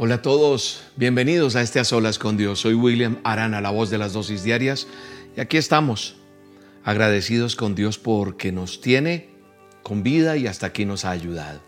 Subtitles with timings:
[0.00, 2.60] Hola a todos, bienvenidos a este A Solas con Dios.
[2.60, 4.86] Soy William Arana, la voz de las dosis diarias,
[5.36, 6.14] y aquí estamos,
[6.84, 9.28] agradecidos con Dios porque nos tiene
[9.82, 11.60] con vida y hasta aquí nos ha ayudado.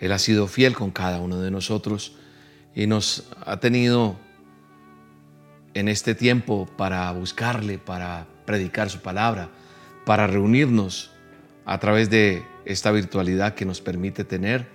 [0.00, 2.16] Él ha sido fiel con cada uno de nosotros
[2.74, 4.16] y nos ha tenido
[5.74, 9.50] en este tiempo para buscarle, para predicar su palabra,
[10.06, 11.10] para reunirnos
[11.66, 14.66] a través de esta virtualidad que nos permite tener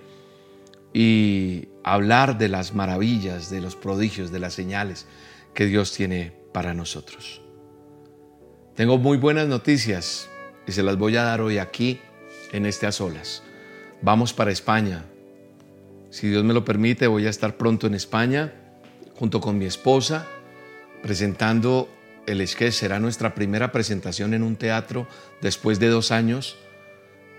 [0.92, 5.06] y hablar de las maravillas, de los prodigios, de las señales
[5.54, 7.40] que Dios tiene para nosotros.
[8.74, 10.28] Tengo muy buenas noticias
[10.66, 12.00] y se las voy a dar hoy aquí
[12.52, 13.42] en este a solas.
[14.02, 15.04] Vamos para España.
[16.10, 18.52] Si Dios me lo permite, voy a estar pronto en España
[19.14, 20.26] junto con mi esposa
[21.02, 21.88] presentando
[22.26, 22.72] el sketch.
[22.72, 25.06] Será nuestra primera presentación en un teatro
[25.40, 26.56] después de dos años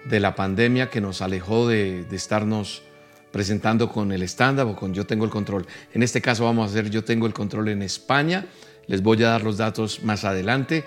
[0.06, 2.84] de la pandemia que nos alejó de, de estarnos
[3.32, 5.66] presentando con el estándar o con Yo Tengo el Control.
[5.94, 8.46] En este caso vamos a hacer Yo Tengo el Control en España.
[8.88, 10.84] Les voy a dar los datos más adelante,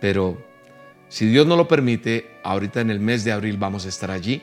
[0.00, 0.38] pero
[1.08, 4.42] si Dios no lo permite, ahorita en el mes de abril vamos a estar allí.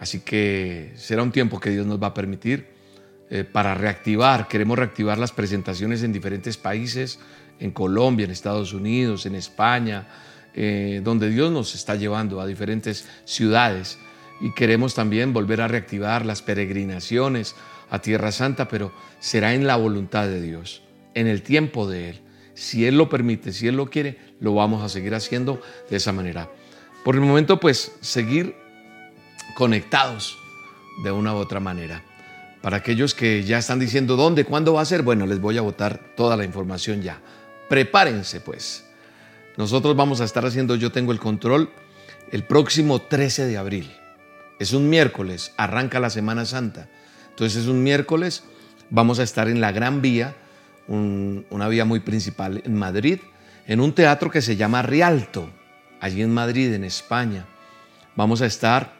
[0.00, 2.66] Así que será un tiempo que Dios nos va a permitir
[3.30, 4.48] eh, para reactivar.
[4.48, 7.20] Queremos reactivar las presentaciones en diferentes países,
[7.60, 10.08] en Colombia, en Estados Unidos, en España,
[10.54, 13.98] eh, donde Dios nos está llevando a diferentes ciudades
[14.42, 17.54] y queremos también volver a reactivar las peregrinaciones
[17.88, 20.82] a Tierra Santa, pero será en la voluntad de Dios,
[21.14, 22.20] en el tiempo de Él.
[22.54, 26.12] Si Él lo permite, si Él lo quiere, lo vamos a seguir haciendo de esa
[26.12, 26.50] manera.
[27.04, 28.56] Por el momento, pues, seguir
[29.54, 30.36] conectados
[31.04, 32.02] de una u otra manera.
[32.62, 35.62] Para aquellos que ya están diciendo dónde, cuándo va a ser, bueno, les voy a
[35.62, 37.20] botar toda la información ya.
[37.68, 38.84] Prepárense, pues.
[39.56, 41.70] Nosotros vamos a estar haciendo Yo Tengo el Control
[42.32, 44.01] el próximo 13 de abril.
[44.58, 46.88] Es un miércoles, arranca la Semana Santa.
[47.30, 48.44] Entonces es un miércoles,
[48.90, 50.34] vamos a estar en la Gran Vía,
[50.88, 53.20] una vía muy principal en Madrid,
[53.66, 55.48] en un teatro que se llama Rialto,
[56.00, 57.46] allí en Madrid, en España.
[58.16, 58.94] Vamos a estar,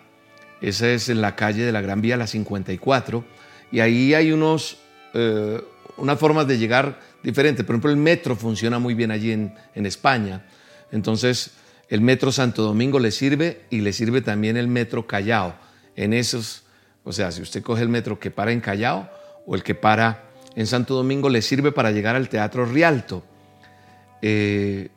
[0.60, 3.24] esa es en la calle de la Gran Vía, la 54,
[3.70, 4.78] y ahí hay unos,
[5.14, 5.60] eh,
[5.96, 7.64] unas formas de llegar diferentes.
[7.66, 10.46] Por ejemplo, el metro funciona muy bien allí en, en España.
[10.90, 11.50] Entonces,
[11.92, 15.56] el metro Santo Domingo le sirve y le sirve también el metro Callao.
[15.94, 16.62] En esos,
[17.04, 19.10] o sea, si usted coge el metro que para en Callao
[19.44, 23.22] o el que para en Santo Domingo, le sirve para llegar al Teatro Rialto.
[24.22, 24.88] Eh,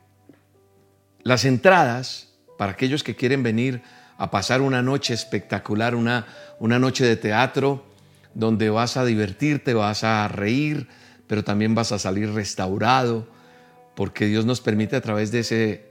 [1.22, 3.82] las entradas, para aquellos que quieren venir
[4.16, 6.26] a pasar una noche espectacular, una,
[6.60, 7.84] una noche de teatro,
[8.32, 10.88] donde vas a divertirte, vas a reír,
[11.26, 13.28] pero también vas a salir restaurado,
[13.94, 15.85] porque Dios nos permite a través de ese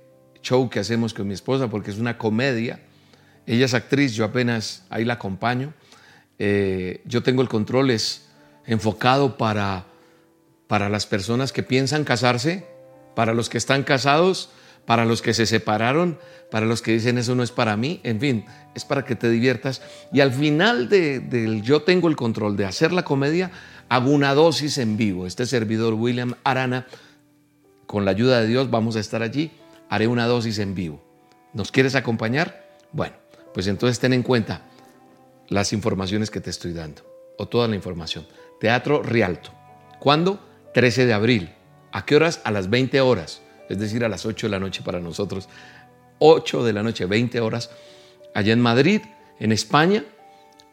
[0.45, 2.79] show que hacemos con mi esposa, porque es una comedia.
[3.47, 5.73] Ella es actriz, yo apenas ahí la acompaño.
[6.37, 8.27] Eh, yo tengo el control, es
[8.65, 9.85] enfocado para,
[10.67, 12.65] para las personas que piensan casarse,
[13.15, 14.49] para los que están casados,
[14.85, 16.19] para los que se separaron,
[16.51, 18.45] para los que dicen eso no es para mí, en fin,
[18.75, 19.81] es para que te diviertas.
[20.13, 23.51] Y al final del yo tengo el control de hacer la comedia,
[23.89, 25.25] hago una dosis en vivo.
[25.25, 26.85] Este servidor William Arana,
[27.87, 29.51] con la ayuda de Dios, vamos a estar allí
[29.89, 31.01] haré una dosis en vivo.
[31.53, 32.69] ¿Nos quieres acompañar?
[32.91, 33.15] Bueno,
[33.53, 34.63] pues entonces ten en cuenta
[35.47, 37.03] las informaciones que te estoy dando,
[37.37, 38.27] o toda la información.
[38.59, 39.51] Teatro Rialto.
[39.99, 40.39] ¿Cuándo?
[40.73, 41.53] 13 de abril.
[41.91, 42.41] ¿A qué horas?
[42.43, 45.47] A las 20 horas, es decir, a las 8 de la noche para nosotros.
[46.19, 47.69] 8 de la noche, 20 horas,
[48.33, 49.01] allá en Madrid,
[49.39, 50.03] en España.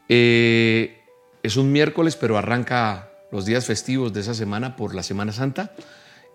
[0.09, 1.01] Eh,
[1.43, 5.75] es un miércoles, pero arranca los días festivos de esa semana por la Semana Santa.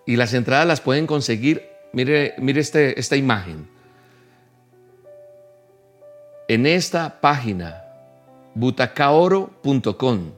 [0.06, 3.68] Y las entradas las pueden conseguir Mire, mire este, esta imagen.
[6.48, 7.84] En esta página,
[8.54, 10.32] butacaoro.com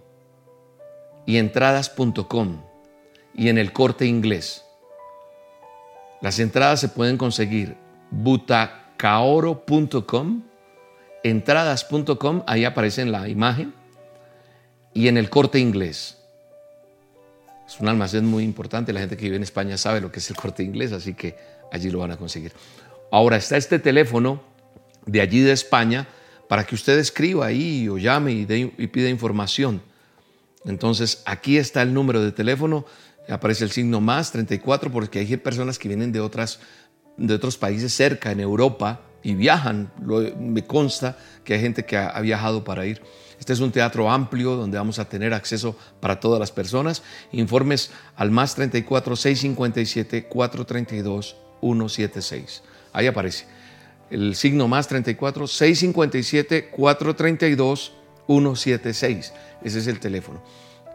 [1.27, 2.62] y entradas.com
[3.34, 4.65] y en el corte inglés.
[6.21, 7.77] Las entradas se pueden conseguir
[8.10, 10.43] butacaoro.com,
[11.22, 13.75] entradas.com, ahí aparece en la imagen,
[14.93, 16.20] y en el corte inglés.
[17.71, 18.93] Es un almacén muy importante.
[18.93, 21.37] La gente que vive en España sabe lo que es el corte inglés, así que
[21.71, 22.53] allí lo van a conseguir.
[23.13, 24.43] Ahora está este teléfono
[25.07, 26.09] de allí de España
[26.49, 29.83] para que usted escriba ahí o llame y, pida información.
[30.65, 32.87] Entonces aquí está el número de teléfono,
[33.28, 36.59] aparece el signo más 34 porque hay personas que vienen de, otras,
[37.16, 39.93] de otros países cerca, en Europa, y viajan.
[40.41, 43.01] me consta que hay gente que ha viajado para ir.
[43.41, 47.03] Este es un teatro amplio donde vamos a tener acceso para todas las personas.
[47.33, 52.63] Informes al más 34 657 432 176.
[52.92, 53.47] Ahí aparece.
[54.10, 57.92] El signo más 34 657 432
[58.27, 59.33] 176.
[59.65, 60.42] Ese es el teléfono.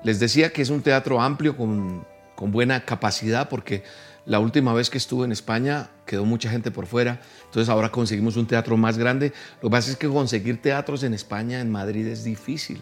[0.03, 2.05] Les decía que es un teatro amplio con,
[2.35, 3.83] con buena capacidad porque
[4.25, 8.37] la última vez que estuve en España quedó mucha gente por fuera, entonces ahora conseguimos
[8.37, 9.33] un teatro más grande.
[9.61, 12.81] Lo que pasa es que conseguir teatros en España, en Madrid, es difícil.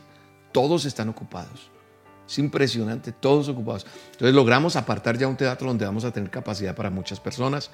[0.53, 1.69] Todos están ocupados.
[2.27, 3.85] Es impresionante, todos ocupados.
[4.13, 7.69] Entonces logramos apartar ya un teatro donde vamos a tener capacidad para muchas personas.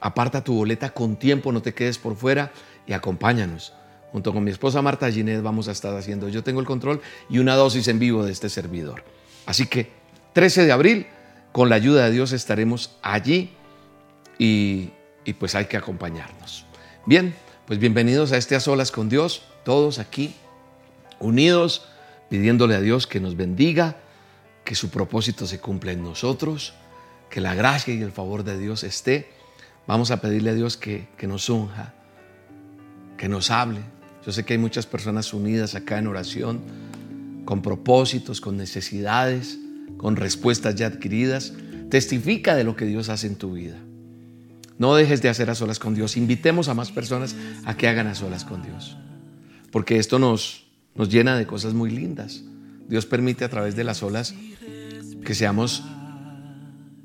[0.00, 2.50] Aparta tu boleta con tiempo, no te quedes por fuera
[2.86, 3.72] y acompáñanos.
[4.10, 7.38] Junto con mi esposa Marta Ginés vamos a estar haciendo Yo Tengo el Control y
[7.38, 9.04] una dosis en vivo de este servidor.
[9.46, 9.90] Así que
[10.32, 11.06] 13 de abril,
[11.54, 13.52] con la ayuda de Dios estaremos allí
[14.40, 14.90] y,
[15.38, 16.66] pues hay que acompañarnos.
[17.06, 17.32] Bien,
[17.64, 20.34] pues bienvenidos a este A Solas con Dios, todos aquí
[21.20, 21.86] unidos,
[22.28, 23.98] pidiéndole a Dios que nos bendiga,
[24.64, 26.74] que su propósito se cumpla en nosotros,
[27.30, 29.30] que la gracia y el favor de Dios esté.
[29.86, 31.94] Vamos a pedirle a Dios que, que nos unja,
[33.16, 33.78] que nos hable.
[34.26, 36.62] Yo sé que hay muchas personas unidas acá en oración,
[37.44, 39.60] con propósitos, con necesidades
[39.96, 41.52] con respuestas ya adquiridas.
[41.90, 43.76] Testifica de lo que Dios hace en tu vida.
[44.78, 46.16] No dejes de hacer a solas con Dios.
[46.16, 48.96] Invitemos a más personas a que hagan a solas con Dios.
[49.70, 52.42] Porque esto nos, nos llena de cosas muy lindas.
[52.88, 54.34] Dios permite a través de las olas
[55.24, 55.84] que seamos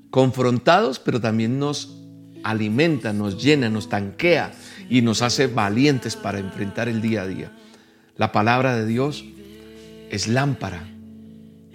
[0.10, 1.96] confrontados, pero también nos
[2.44, 4.52] alimenta, nos llena, nos tanquea
[4.90, 7.52] y nos hace valientes para enfrentar el día a día.
[8.18, 9.24] La palabra de Dios
[10.10, 10.88] es lámpara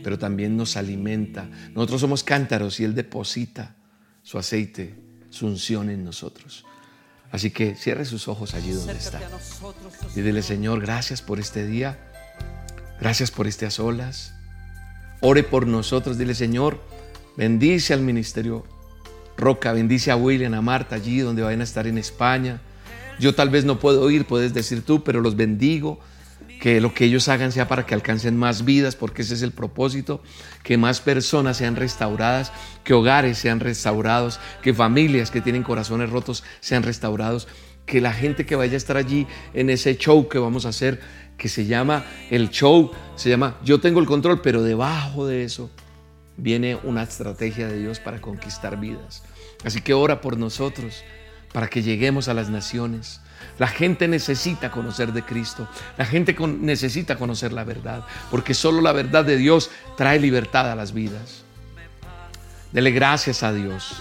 [0.05, 1.49] pero también nos alimenta.
[1.75, 3.75] Nosotros somos cántaros y Él deposita
[4.23, 4.95] su aceite,
[5.31, 6.65] su unción en nosotros.
[7.33, 9.21] Así que cierre sus ojos allí donde está.
[10.15, 11.99] Y dile, Señor, gracias por este día.
[13.01, 14.35] Gracias por este a solas.
[15.21, 16.19] Ore por nosotros.
[16.19, 16.81] Dile, Señor,
[17.37, 18.65] bendice al ministerio
[19.37, 22.61] Roca, bendice a William, a Marta allí donde vayan a estar en España.
[23.19, 25.99] Yo tal vez no puedo ir, puedes decir tú, pero los bendigo
[26.61, 29.53] que lo que ellos hagan sea para que alcancen más vidas, porque ese es el
[29.53, 30.23] propósito,
[30.63, 32.53] que más personas sean restauradas,
[32.85, 37.49] que hogares sean restaurados, que familias que tienen corazones rotos sean restaurados,
[37.87, 41.01] que la gente que vaya a estar allí en ese show que vamos a hacer,
[41.37, 45.71] que se llama el show, se llama Yo tengo el control, pero debajo de eso
[46.37, 49.23] viene una estrategia de Dios para conquistar vidas.
[49.65, 51.03] Así que ora por nosotros,
[51.53, 53.21] para que lleguemos a las naciones
[53.59, 55.69] la gente necesita conocer de Cristo.
[55.97, 60.75] La gente necesita conocer la verdad, porque solo la verdad de Dios trae libertad a
[60.75, 61.45] las vidas.
[62.73, 63.95] Dele gracias a Dios.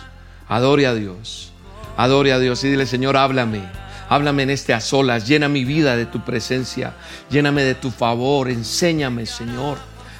[0.47, 1.51] Adore a Dios.
[1.95, 3.61] Adore a Dios y dile, Señor, háblame.
[4.09, 5.27] Háblame en este a solas.
[5.27, 6.95] Llena mi vida de tu presencia.
[7.29, 8.49] Lléname de tu favor.
[8.49, 9.77] Enséñame, Señor,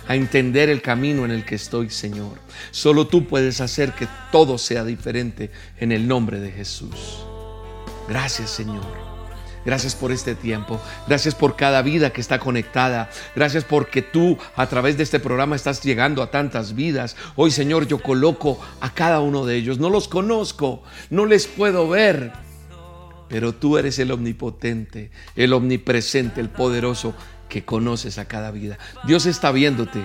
[0.08, 2.38] a entender el camino en el que estoy, Señor.
[2.70, 7.26] Solo tú puedes hacer que todo sea diferente en el nombre de Jesús.
[8.08, 9.13] Gracias, Señor.
[9.66, 10.80] Gracias por este tiempo.
[11.08, 13.10] Gracias por cada vida que está conectada.
[13.36, 17.16] Gracias porque tú a través de este programa estás llegando a tantas vidas.
[17.36, 19.80] Hoy, Señor, yo coloco a cada uno de ellos.
[19.80, 22.34] No los conozco, no les puedo ver.
[23.30, 27.16] Pero tú eres el omnipotente, el omnipresente, el poderoso
[27.50, 28.78] que conoces a cada vida.
[29.06, 30.04] Dios está viéndote.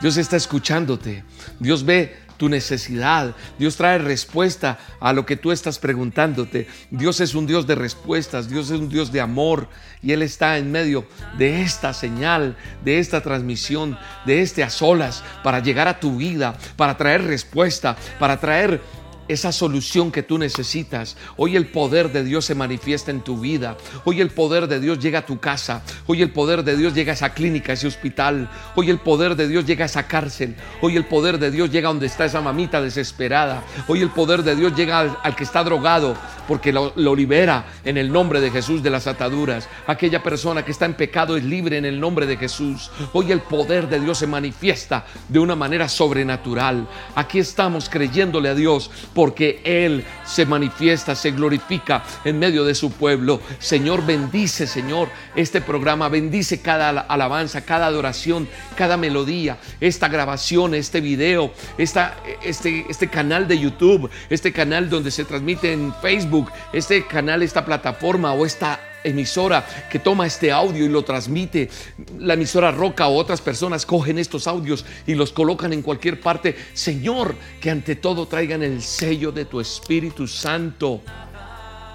[0.00, 1.24] Dios está escuchándote.
[1.58, 3.34] Dios ve tu necesidad.
[3.58, 6.66] Dios trae respuesta a lo que tú estás preguntándote.
[6.90, 9.68] Dios es un Dios de respuestas, Dios es un Dios de amor
[10.02, 11.06] y Él está en medio
[11.38, 16.56] de esta señal, de esta transmisión, de este a solas para llegar a tu vida,
[16.76, 18.80] para traer respuesta, para traer
[19.28, 21.16] esa solución que tú necesitas.
[21.36, 23.76] Hoy el poder de Dios se manifiesta en tu vida.
[24.04, 25.82] Hoy el poder de Dios llega a tu casa.
[26.06, 28.48] Hoy el poder de Dios llega a esa clínica, a ese hospital.
[28.74, 30.56] Hoy el poder de Dios llega a esa cárcel.
[30.80, 33.62] Hoy el poder de Dios llega donde está esa mamita desesperada.
[33.88, 36.16] Hoy el poder de Dios llega al, que está drogado
[36.48, 39.68] porque lo, lo libera en el nombre de Jesús de las ataduras.
[39.86, 42.90] Aquella persona que está en pecado es libre en el nombre de Jesús.
[43.12, 46.86] Hoy el poder de Dios se manifiesta de una manera sobrenatural.
[47.14, 52.92] Aquí estamos creyéndole a Dios porque Él se manifiesta, se glorifica en medio de su
[52.92, 53.40] pueblo.
[53.58, 58.46] Señor, bendice, Señor, este programa, bendice cada alabanza, cada adoración,
[58.76, 65.10] cada melodía, esta grabación, este video, esta, este, este canal de YouTube, este canal donde
[65.10, 70.84] se transmite en Facebook, este canal, esta plataforma o esta emisora que toma este audio
[70.84, 71.70] y lo transmite,
[72.18, 76.56] la emisora Roca o otras personas cogen estos audios y los colocan en cualquier parte.
[76.74, 81.02] Señor, que ante todo traigan el sello de tu Espíritu Santo.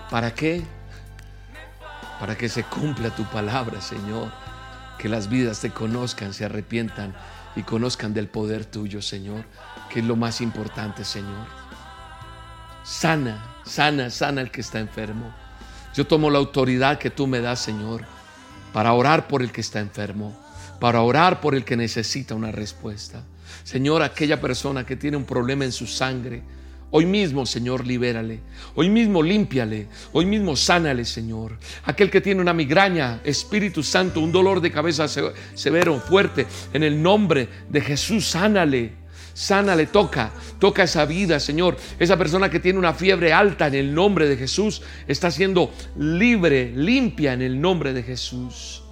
[0.09, 0.61] ¿Para qué?
[2.19, 4.31] Para que se cumpla tu palabra, Señor.
[4.97, 7.15] Que las vidas te conozcan, se arrepientan
[7.55, 9.43] y conozcan del poder tuyo, Señor,
[9.89, 11.47] que es lo más importante, Señor.
[12.83, 15.33] Sana, sana, sana el que está enfermo.
[15.93, 18.05] Yo tomo la autoridad que tú me das, Señor,
[18.73, 20.37] para orar por el que está enfermo.
[20.79, 23.23] para orar por el que necesita una respuesta.
[23.63, 26.41] Señor, aquella persona que tiene un problema en su sangre,
[26.93, 28.41] Hoy mismo, Señor, libérale.
[28.75, 29.87] Hoy mismo, límpiale.
[30.11, 31.57] Hoy mismo, sánale, Señor.
[31.85, 37.01] Aquel que tiene una migraña, Espíritu Santo, un dolor de cabeza severo, fuerte, en el
[37.01, 39.00] nombre de Jesús, sánale.
[39.41, 41.77] Sánale, toca, toca esa vida, Señor.
[41.97, 46.71] Esa persona que tiene una fiebre alta en el nombre de Jesús está siendo libre,
[46.75, 48.83] limpia en el nombre de Jesús.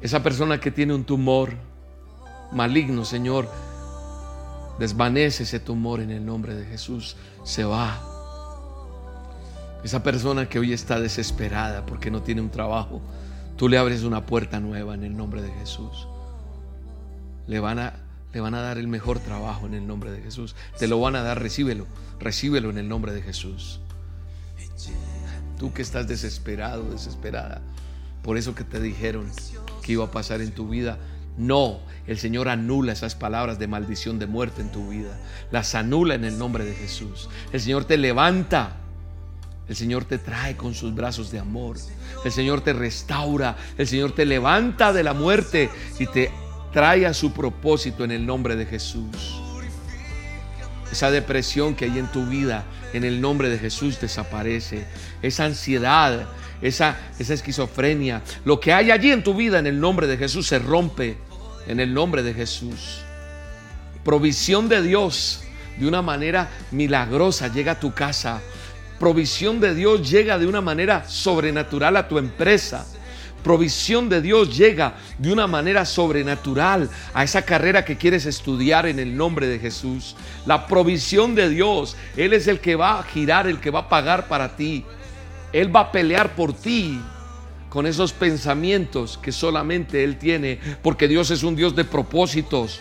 [0.00, 1.52] Esa persona que tiene un tumor
[2.52, 3.48] maligno, Señor,
[4.78, 7.16] Desvanece ese tumor en el nombre de Jesús.
[7.44, 8.00] Se va.
[9.84, 13.00] Esa persona que hoy está desesperada porque no tiene un trabajo,
[13.56, 16.08] tú le abres una puerta nueva en el nombre de Jesús.
[17.46, 18.03] Le van a,
[18.34, 20.56] le van a dar el mejor trabajo en el nombre de Jesús.
[20.76, 21.86] Te lo van a dar, recíbelo.
[22.18, 23.80] Recíbelo en el nombre de Jesús.
[25.56, 27.62] Tú que estás desesperado, desesperada,
[28.22, 29.30] por eso que te dijeron
[29.82, 30.98] que iba a pasar en tu vida,
[31.36, 35.16] no, el Señor anula esas palabras de maldición, de muerte en tu vida.
[35.52, 37.28] Las anula en el nombre de Jesús.
[37.52, 38.76] El Señor te levanta.
[39.68, 41.76] El Señor te trae con sus brazos de amor.
[42.24, 43.56] El Señor te restaura.
[43.78, 46.30] El Señor te levanta de la muerte y te
[46.74, 49.40] trae a su propósito en el nombre de Jesús.
[50.90, 54.84] Esa depresión que hay en tu vida, en el nombre de Jesús desaparece.
[55.22, 56.26] Esa ansiedad,
[56.60, 60.48] esa, esa esquizofrenia, lo que hay allí en tu vida en el nombre de Jesús
[60.48, 61.16] se rompe
[61.68, 63.00] en el nombre de Jesús.
[64.04, 65.44] Provisión de Dios
[65.78, 68.40] de una manera milagrosa llega a tu casa.
[68.98, 72.84] Provisión de Dios llega de una manera sobrenatural a tu empresa.
[73.44, 78.98] Provisión de Dios llega de una manera sobrenatural a esa carrera que quieres estudiar en
[78.98, 80.16] el nombre de Jesús.
[80.46, 83.88] La provisión de Dios, Él es el que va a girar, el que va a
[83.90, 84.86] pagar para ti.
[85.52, 86.98] Él va a pelear por ti
[87.68, 92.80] con esos pensamientos que solamente Él tiene, porque Dios es un Dios de propósitos,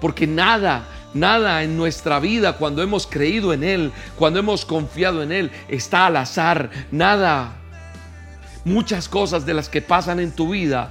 [0.00, 5.30] porque nada, nada en nuestra vida, cuando hemos creído en Él, cuando hemos confiado en
[5.30, 7.60] Él, está al azar, nada.
[8.64, 10.90] Muchas cosas de las que pasan en tu vida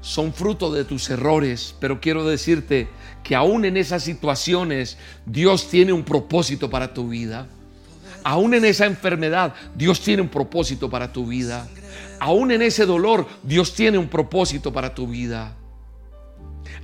[0.00, 2.88] son fruto de tus errores, pero quiero decirte
[3.24, 4.96] que aún en esas situaciones
[5.26, 7.46] Dios tiene un propósito para tu vida.
[8.24, 11.66] Aún en esa enfermedad, Dios tiene un propósito para tu vida.
[12.20, 15.54] Aún en ese dolor, Dios tiene un propósito para tu vida.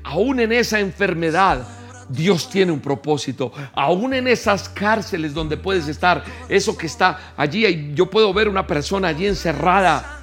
[0.03, 1.67] Aún en esa enfermedad,
[2.09, 3.53] Dios tiene un propósito.
[3.75, 8.67] Aún en esas cárceles donde puedes estar, eso que está allí, yo puedo ver una
[8.67, 10.21] persona allí encerrada.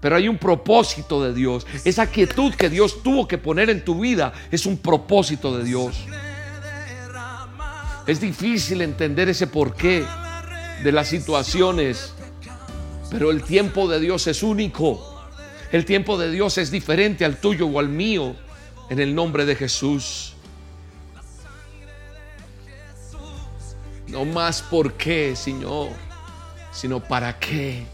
[0.00, 1.66] Pero hay un propósito de Dios.
[1.84, 5.96] Esa quietud que Dios tuvo que poner en tu vida es un propósito de Dios.
[8.06, 10.04] Es difícil entender ese porqué
[10.82, 12.12] de las situaciones,
[13.10, 15.08] pero el tiempo de Dios es único.
[15.70, 18.34] El tiempo de Dios es diferente al tuyo o al mío,
[18.90, 20.31] en el nombre de Jesús.
[24.12, 25.88] No más por qué, Señor,
[26.70, 27.86] sino para qué.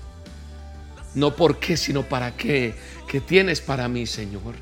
[1.14, 2.74] No por qué, sino para qué.
[3.06, 4.56] ¿Qué tienes para mí, Señor?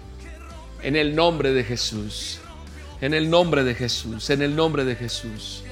[0.83, 2.41] En el nombre de Jesús.
[3.01, 5.63] En el nombre de Jesús, en el nombre de Jesús.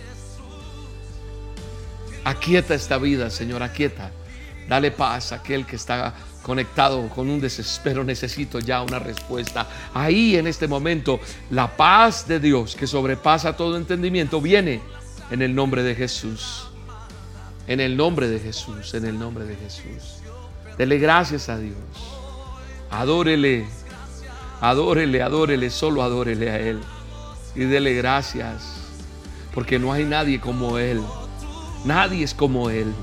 [2.25, 4.11] Aquieta esta vida, Señor, aquieta.
[4.67, 8.05] Dale paz a aquel que está conectado con un desespero.
[8.05, 9.69] Necesito ya una respuesta.
[9.93, 14.81] Ahí en este momento, la paz de Dios que sobrepasa todo entendimiento viene
[15.35, 16.69] en el nombre de Jesús.
[17.67, 20.21] En el nombre de Jesús, en el nombre de Jesús.
[20.79, 21.75] Dele gracias a Dios.
[22.89, 23.67] Adórele,
[24.61, 26.81] adórele, adórele, solo adórele a Él
[27.57, 28.63] y dele gracias,
[29.53, 31.03] porque no hay nadie como Él.
[31.85, 32.95] Nadie es como Él.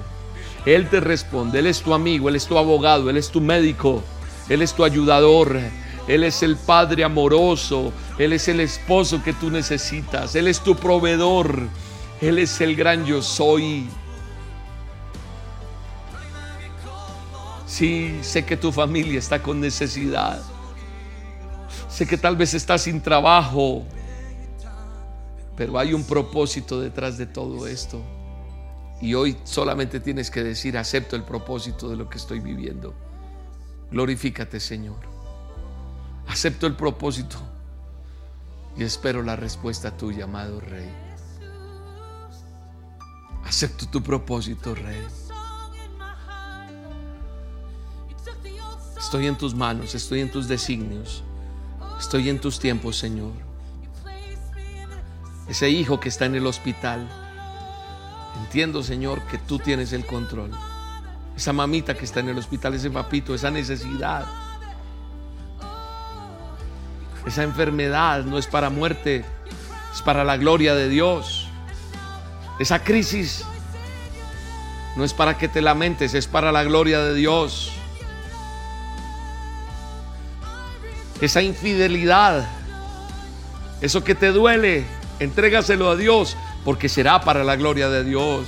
[0.65, 4.01] Él te responde, Él es tu amigo, Él es tu abogado, Él es tu médico,
[4.47, 5.59] Él es tu ayudador,
[6.07, 10.77] Él es el Padre amoroso, Él es el esposo que tú necesitas, Él es tu
[10.77, 11.67] proveedor,
[12.21, 13.89] Él es el gran yo soy.
[17.65, 20.41] Sí, sé que tu familia está con necesidad.
[21.89, 23.83] Sé que tal vez estás sin trabajo.
[25.57, 28.01] Pero hay un propósito detrás de todo esto.
[29.01, 32.93] Y hoy solamente tienes que decir, acepto el propósito de lo que estoy viviendo.
[33.89, 34.99] Glorifícate, Señor.
[36.27, 37.37] Acepto el propósito
[38.77, 41.10] y espero la respuesta tuya, amado Rey.
[43.51, 45.05] Acepto tu propósito, Rey.
[48.97, 51.21] Estoy en tus manos, estoy en tus designios,
[51.99, 53.51] estoy en tus tiempos, Señor
[55.51, 57.05] ese hijo que está en el hospital.
[58.39, 60.51] Entiendo, Señor, que tú tienes el control.
[61.35, 64.25] Esa mamita que está en el hospital, ese papito, esa necesidad.
[67.25, 69.25] Esa enfermedad no es para muerte,
[69.93, 71.40] es para la gloria de Dios.
[72.61, 73.43] Esa crisis
[74.95, 77.71] no es para que te lamentes, es para la gloria de Dios.
[81.21, 82.47] Esa infidelidad,
[83.81, 84.85] eso que te duele,
[85.19, 88.45] entrégaselo a Dios, porque será para la gloria de Dios.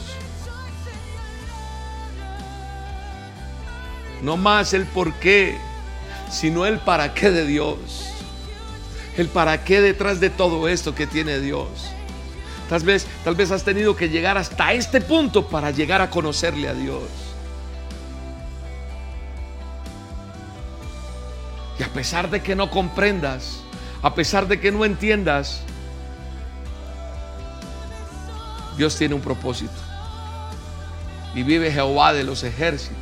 [4.22, 5.58] No más el por qué,
[6.30, 8.12] sino el para qué de Dios.
[9.18, 11.68] El para qué detrás de todo esto que tiene Dios.
[12.70, 16.70] Tal vez, tal vez has tenido que llegar hasta este punto para llegar a conocerle
[16.70, 17.04] a Dios.
[21.80, 23.62] Y a pesar de que no comprendas,
[24.02, 25.62] a pesar de que no entiendas,
[28.78, 29.72] Dios tiene un propósito.
[31.36, 32.98] Y vive Jehová de los ejércitos,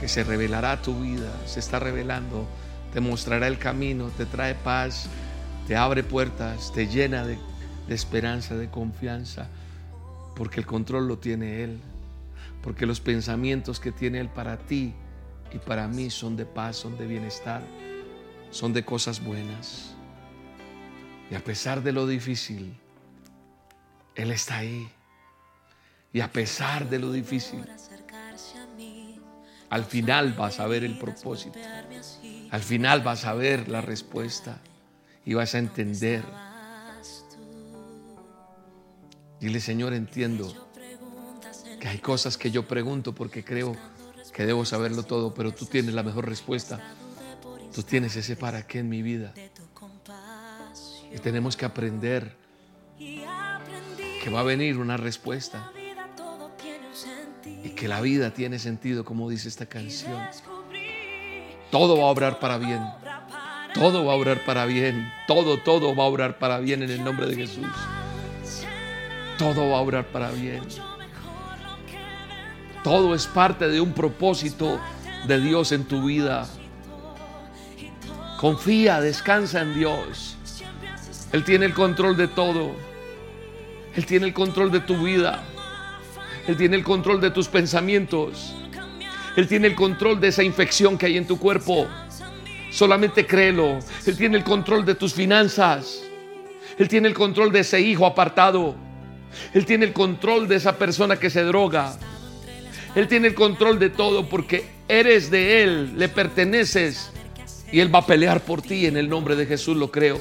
[0.00, 2.46] que se revelará tu vida, se está revelando,
[2.92, 5.08] te mostrará el camino, te trae paz,
[5.68, 7.38] te abre puertas, te llena de,
[7.90, 9.48] esperanza, de confianza,
[10.34, 11.78] porque el control lo tiene Él,
[12.62, 14.94] porque los pensamientos que tiene Él para ti
[15.52, 17.62] y para mí son de paz, son de bienestar,
[18.50, 19.94] son de cosas buenas.
[21.30, 22.74] Y a pesar de lo difícil,
[24.14, 24.88] Él está ahí.
[26.14, 27.62] Y a pesar de lo difícil,
[29.68, 31.58] al final vas a ver el propósito.
[32.50, 34.62] Al final vas a ver la respuesta
[35.28, 36.24] y vas a entender.
[39.38, 40.70] Dile, Señor, entiendo
[41.78, 43.76] que hay cosas que yo pregunto porque creo
[44.32, 46.94] que debo saberlo todo, pero tú tienes la mejor respuesta.
[47.74, 49.34] Tú tienes ese para qué en mi vida.
[51.12, 52.34] Y tenemos que aprender
[52.96, 55.70] que va a venir una respuesta.
[57.44, 60.26] Y que la vida tiene sentido, como dice esta canción.
[61.70, 62.80] Todo va a obrar para bien.
[63.74, 65.12] Todo va a obrar para bien.
[65.26, 67.66] Todo, todo va a obrar para bien en el nombre de Jesús.
[69.36, 70.62] Todo va a obrar para bien.
[72.82, 74.80] Todo es parte de un propósito
[75.26, 76.46] de Dios en tu vida.
[78.38, 80.36] Confía, descansa en Dios.
[81.32, 82.70] Él tiene el control de todo.
[83.94, 85.42] Él tiene el control de tu vida.
[86.46, 88.54] Él tiene el control de tus pensamientos.
[89.36, 91.86] Él tiene el control de esa infección que hay en tu cuerpo.
[92.70, 93.78] Solamente créelo.
[94.06, 96.02] Él tiene el control de tus finanzas.
[96.78, 98.74] Él tiene el control de ese hijo apartado.
[99.52, 101.96] Él tiene el control de esa persona que se droga.
[102.94, 107.10] Él tiene el control de todo porque eres de Él, le perteneces
[107.70, 110.18] y Él va a pelear por ti en el nombre de Jesús, lo creo.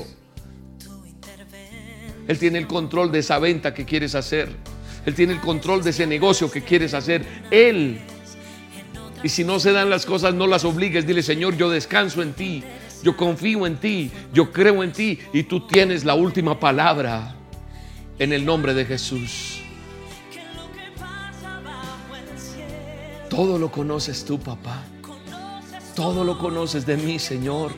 [2.28, 4.50] Él tiene el control de esa venta que quieres hacer.
[5.06, 7.26] Él tiene el control de ese negocio que quieres hacer.
[7.50, 8.02] Él.
[9.24, 11.08] Y si no se dan las cosas, no las obligues.
[11.08, 12.64] Dile, Señor, yo descanso en ti.
[13.04, 14.12] Yo confío en ti.
[14.34, 15.20] Yo creo en ti.
[15.34, 17.36] Y tú tienes la última palabra.
[18.20, 19.62] En el nombre de Jesús.
[23.30, 24.84] Todo lo conoces tú, papá.
[25.96, 27.72] Todo lo conoces de mí, Señor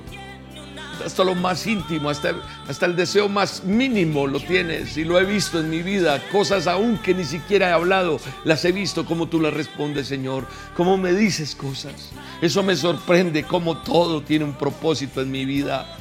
[1.01, 2.33] hasta lo más íntimo, hasta,
[2.67, 6.21] hasta el deseo más mínimo lo tienes y lo he visto en mi vida.
[6.31, 10.47] Cosas aún que ni siquiera he hablado, las he visto como tú las respondes, Señor.
[10.75, 12.09] Como me dices cosas.
[12.41, 15.97] Eso me sorprende, como todo tiene un propósito en mi vida.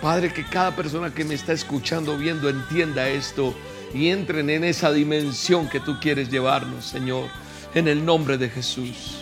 [0.00, 3.54] Padre, que cada persona que me está escuchando, viendo, entienda esto
[3.92, 7.28] y entren en esa dimensión que tú quieres llevarnos, Señor.
[7.74, 9.18] En el nombre de Jesús.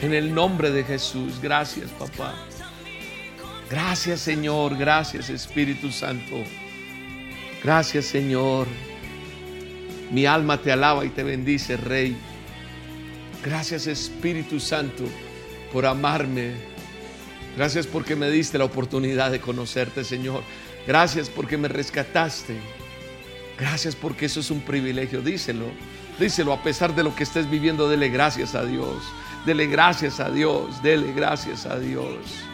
[0.00, 1.40] En el nombre de Jesús.
[1.40, 2.34] Gracias, papá.
[3.72, 6.44] Gracias Señor, gracias Espíritu Santo.
[7.64, 8.66] Gracias Señor.
[10.10, 12.14] Mi alma te alaba y te bendice, Rey.
[13.42, 15.04] Gracias Espíritu Santo
[15.72, 16.52] por amarme.
[17.56, 20.42] Gracias porque me diste la oportunidad de conocerte, Señor.
[20.86, 22.54] Gracias porque me rescataste.
[23.58, 25.22] Gracias porque eso es un privilegio.
[25.22, 25.64] Díselo.
[26.20, 27.88] Díselo a pesar de lo que estés viviendo.
[27.88, 29.02] Dele gracias a Dios.
[29.46, 30.82] Dele gracias a Dios.
[30.82, 32.51] Dele gracias a Dios.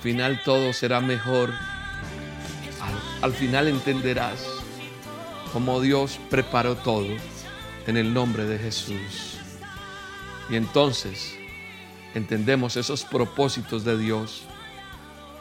[0.00, 1.52] Final todo será mejor.
[3.22, 4.42] Al, final entenderás
[5.52, 7.08] cómo Dios preparó todo
[7.86, 9.38] en el nombre de Jesús.
[10.48, 11.36] Y entonces
[12.14, 14.44] entendemos esos propósitos de Dios.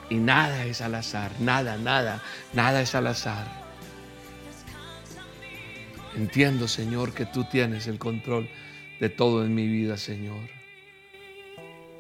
[0.09, 2.21] Y nada es al azar, nada, nada,
[2.53, 3.47] nada es al azar.
[6.17, 8.49] Entiendo, Señor, que tú tienes el control
[8.99, 10.49] de todo en mi vida, Señor.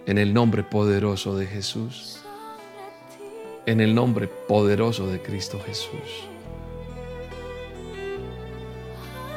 [0.05, 2.19] En el nombre poderoso de Jesús
[3.69, 6.27] en el nombre poderoso de Cristo Jesús.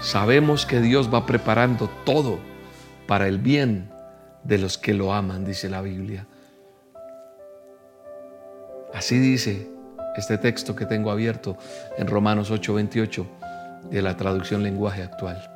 [0.00, 2.38] Sabemos que Dios va preparando todo
[3.06, 3.90] para el bien
[4.42, 6.26] de los que lo aman, dice la Biblia.
[8.94, 9.68] Así dice
[10.16, 11.58] este texto que tengo abierto
[11.98, 13.26] en Romanos 8:28
[13.90, 15.46] de la traducción lenguaje actual.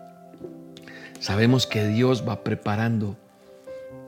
[1.19, 3.17] Sabemos que Dios va preparando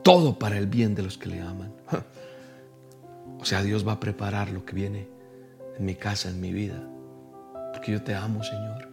[0.03, 1.78] todo para el bien de los que le aman.
[3.39, 5.07] O sea, Dios va a preparar lo que viene
[5.77, 6.81] en mi casa, en mi vida.
[7.73, 8.89] Porque yo te amo, Señor.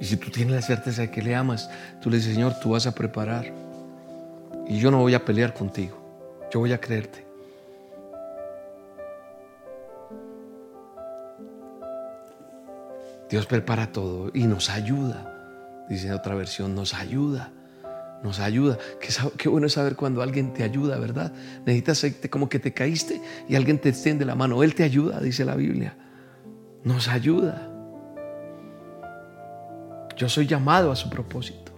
[0.00, 2.70] Y si tú tienes la certeza de que le amas, tú le dices, Señor, tú
[2.70, 3.52] vas a preparar.
[4.66, 5.96] Y yo no voy a pelear contigo.
[6.52, 7.24] Yo voy a creerte.
[13.28, 15.84] Dios prepara todo y nos ayuda.
[15.88, 17.50] Dice otra versión, nos ayuda.
[18.24, 18.78] Nos ayuda.
[19.36, 21.32] Qué, bueno es saber cuando alguien te ayuda, ¿verdad?
[21.64, 24.62] Necesitas como que te caíste y alguien te extiende la mano.
[24.64, 25.96] Él te ayuda, dice la Biblia.
[26.82, 27.70] Nos ayuda.
[30.16, 31.72] Yo soy llamado a su propósito.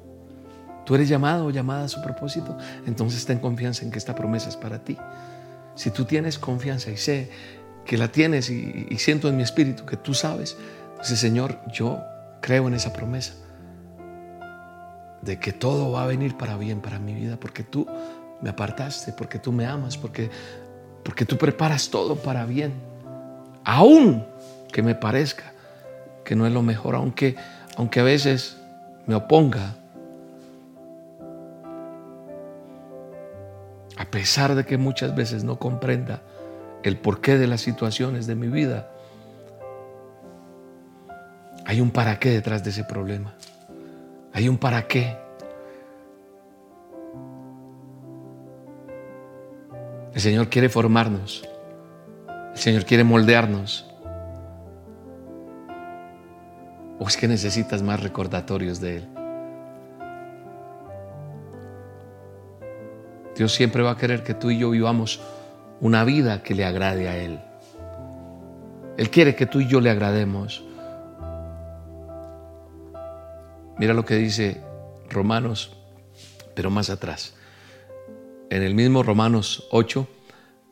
[0.87, 2.57] Tú eres llamado o llamada a su propósito.
[2.87, 4.97] Entonces ten confianza en que esta promesa es para ti.
[5.75, 7.29] Si tú tienes confianza y sé
[7.85, 10.57] que la tienes y, y siento en mi espíritu que tú sabes,
[11.01, 12.01] Dice, Señor, yo
[12.41, 13.35] creo en esa promesa
[15.27, 17.87] de que todo va a venir para bien para mi vida, porque tú
[18.41, 20.31] me apartaste, porque tú me amas, porque,
[21.03, 22.73] porque tú preparas todo para bien.
[23.65, 24.25] Aún
[24.73, 25.53] que me parezca
[26.25, 27.37] que no es lo mejor, aunque,
[27.77, 28.57] aunque a veces
[29.07, 29.75] me oponga,
[33.97, 36.23] a pesar de que muchas veces no comprenda
[36.83, 38.91] el porqué de las situaciones de mi vida,
[41.65, 43.35] hay un para qué detrás de ese problema.
[44.37, 45.17] Hay un para qué.
[50.13, 51.43] El Señor quiere formarnos.
[52.53, 53.91] El Señor quiere moldearnos.
[56.99, 59.09] ¿O es que necesitas más recordatorios de Él?
[63.37, 65.19] Dios siempre va a querer que tú y yo vivamos
[65.81, 67.41] una vida que le agrade a Él.
[68.99, 70.66] Él quiere que tú y yo le agrademos.
[73.79, 74.61] Mira lo que dice
[75.11, 75.73] Romanos,
[76.55, 77.35] pero más atrás.
[78.49, 80.07] En el mismo Romanos 8,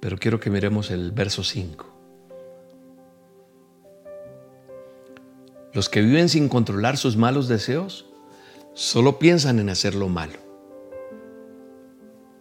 [0.00, 1.94] pero quiero que miremos el verso 5.
[5.74, 8.06] Los que viven sin controlar sus malos deseos
[8.74, 10.38] solo piensan en hacer lo malo.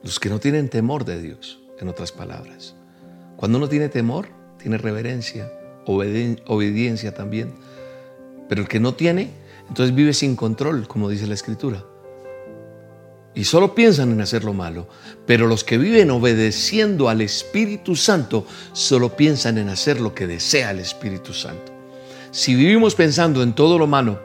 [0.04, 2.76] Los que no tienen temor de Dios, en otras palabras.
[3.38, 5.52] Cuando uno tiene temor, tiene reverencia,
[5.86, 7.54] obediencia también.
[8.48, 9.32] Pero el que no tiene,
[9.70, 11.84] entonces vive sin control, como dice la escritura.
[13.36, 14.88] Y solo piensan en hacer lo malo.
[15.26, 20.72] Pero los que viven obedeciendo al Espíritu Santo, solo piensan en hacer lo que desea
[20.72, 21.72] el Espíritu Santo.
[22.32, 24.22] Si vivimos pensando en todo lo malo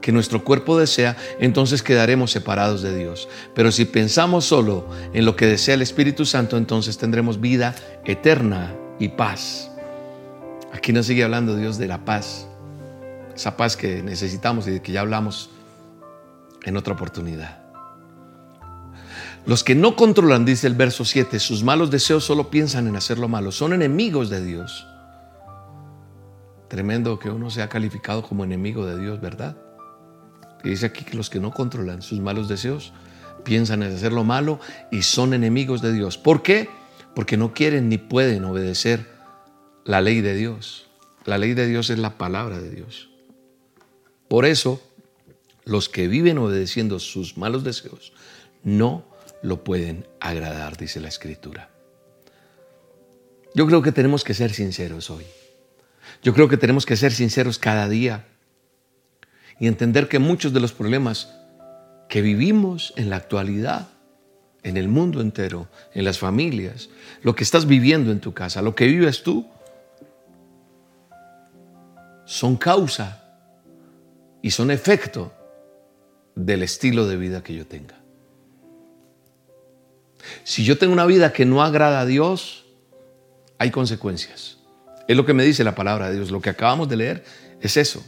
[0.00, 3.28] que nuestro cuerpo desea, entonces quedaremos separados de Dios.
[3.54, 7.74] Pero si pensamos solo en lo que desea el Espíritu Santo, entonces tendremos vida
[8.06, 9.70] eterna y paz.
[10.72, 12.47] Aquí nos sigue hablando Dios de la paz
[13.38, 15.50] esa paz que necesitamos y de que ya hablamos
[16.64, 17.62] en otra oportunidad.
[19.46, 23.16] Los que no controlan, dice el verso 7, sus malos deseos solo piensan en hacer
[23.16, 24.86] lo malo, son enemigos de Dios.
[26.66, 29.56] Tremendo que uno sea calificado como enemigo de Dios, ¿verdad?
[30.64, 32.92] Y dice aquí que los que no controlan sus malos deseos
[33.44, 34.58] piensan en hacer lo malo
[34.90, 36.18] y son enemigos de Dios.
[36.18, 36.68] ¿Por qué?
[37.14, 39.08] Porque no quieren ni pueden obedecer
[39.84, 40.88] la ley de Dios.
[41.24, 43.07] La ley de Dios es la palabra de Dios.
[44.28, 44.82] Por eso,
[45.64, 48.12] los que viven obedeciendo sus malos deseos
[48.62, 49.04] no
[49.42, 51.70] lo pueden agradar, dice la Escritura.
[53.54, 55.24] Yo creo que tenemos que ser sinceros hoy.
[56.22, 58.26] Yo creo que tenemos que ser sinceros cada día
[59.58, 61.34] y entender que muchos de los problemas
[62.08, 63.88] que vivimos en la actualidad,
[64.62, 66.88] en el mundo entero, en las familias,
[67.22, 69.46] lo que estás viviendo en tu casa, lo que vives tú,
[72.24, 73.27] son causa
[74.42, 75.32] y son efecto
[76.34, 77.96] del estilo de vida que yo tenga.
[80.44, 82.66] Si yo tengo una vida que no agrada a Dios,
[83.58, 84.58] hay consecuencias.
[85.06, 86.30] Es lo que me dice la palabra de Dios.
[86.30, 87.24] Lo que acabamos de leer
[87.60, 88.04] es eso.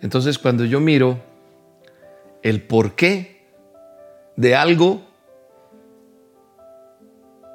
[0.00, 1.20] Entonces cuando yo miro
[2.42, 3.46] el porqué
[4.36, 5.02] de algo,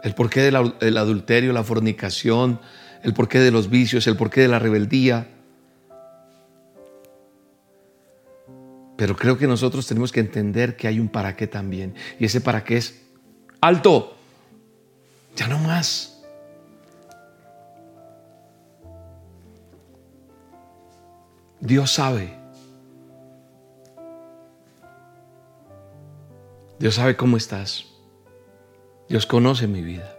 [0.04, 2.60] el porqué del adulterio, la fornicación,
[3.04, 5.28] el porqué de los vicios, el porqué de la rebeldía.
[8.98, 11.94] Pero creo que nosotros tenemos que entender que hay un para qué también.
[12.20, 13.02] Y ese para qué es
[13.62, 14.18] alto.
[15.36, 16.24] Ya no más.
[21.60, 22.34] Dios sabe.
[26.80, 27.86] Dios sabe cómo estás.
[29.10, 30.17] Dios conoce mi vida.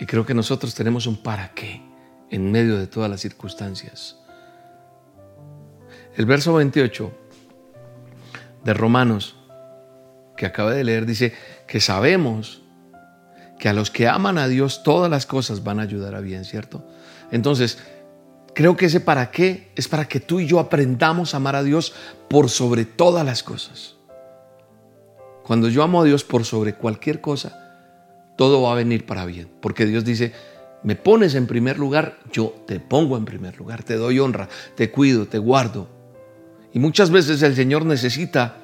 [0.00, 1.82] Y creo que nosotros tenemos un para qué
[2.30, 4.16] en medio de todas las circunstancias.
[6.16, 7.12] El verso 28
[8.64, 9.36] de Romanos
[10.38, 11.34] que acabé de leer dice
[11.66, 12.62] que sabemos
[13.58, 16.46] que a los que aman a Dios todas las cosas van a ayudar a bien,
[16.46, 16.82] ¿cierto?
[17.30, 17.78] Entonces,
[18.54, 21.62] creo que ese para qué es para que tú y yo aprendamos a amar a
[21.62, 21.92] Dios
[22.28, 23.96] por sobre todas las cosas.
[25.44, 27.69] Cuando yo amo a Dios por sobre cualquier cosa,
[28.40, 29.50] todo va a venir para bien.
[29.60, 30.32] Porque Dios dice,
[30.82, 34.90] me pones en primer lugar, yo te pongo en primer lugar, te doy honra, te
[34.90, 35.90] cuido, te guardo.
[36.72, 38.56] Y muchas veces el Señor necesita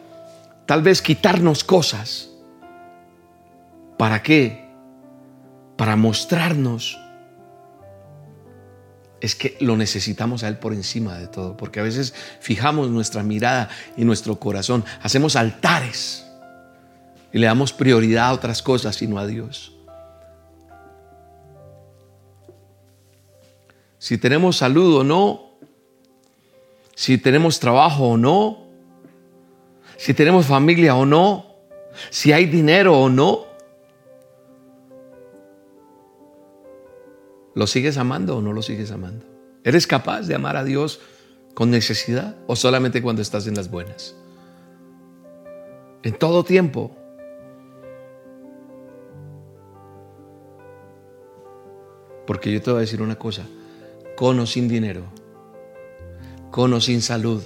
[0.65, 2.31] tal vez quitarnos cosas.
[3.99, 4.67] ¿Para qué?
[5.77, 6.99] Para mostrarnos.
[9.21, 13.23] Es que lo necesitamos a Él por encima de todo, porque a veces fijamos nuestra
[13.23, 16.26] mirada y nuestro corazón, hacemos altares
[17.37, 19.77] y le damos prioridad a otras cosas sino a Dios.
[23.99, 25.51] Si tenemos salud o no,
[26.95, 28.69] si tenemos trabajo o no,
[29.99, 31.57] si tenemos familia o no,
[32.09, 33.45] si hay dinero o no,
[37.55, 39.27] ¿lo sigues amando o no lo sigues amando?
[39.63, 41.01] ¿Eres capaz de amar a Dios
[41.53, 44.17] con necesidad o solamente cuando estás en las buenas?
[46.03, 46.97] En todo tiempo.
[52.27, 53.47] Porque yo te voy a decir una cosa,
[54.17, 55.05] con o sin dinero,
[56.51, 57.43] con o sin salud,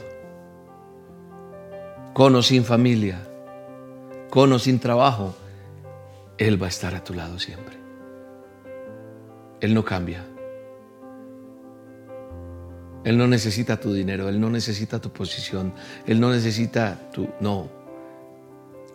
[2.14, 3.26] con o sin familia,
[4.30, 5.34] con o sin trabajo,
[6.38, 7.76] Él va a estar a tu lado siempre.
[9.60, 10.24] Él no cambia.
[13.04, 15.72] Él no necesita tu dinero, Él no necesita tu posición,
[16.06, 17.28] Él no necesita tu...
[17.40, 17.68] No,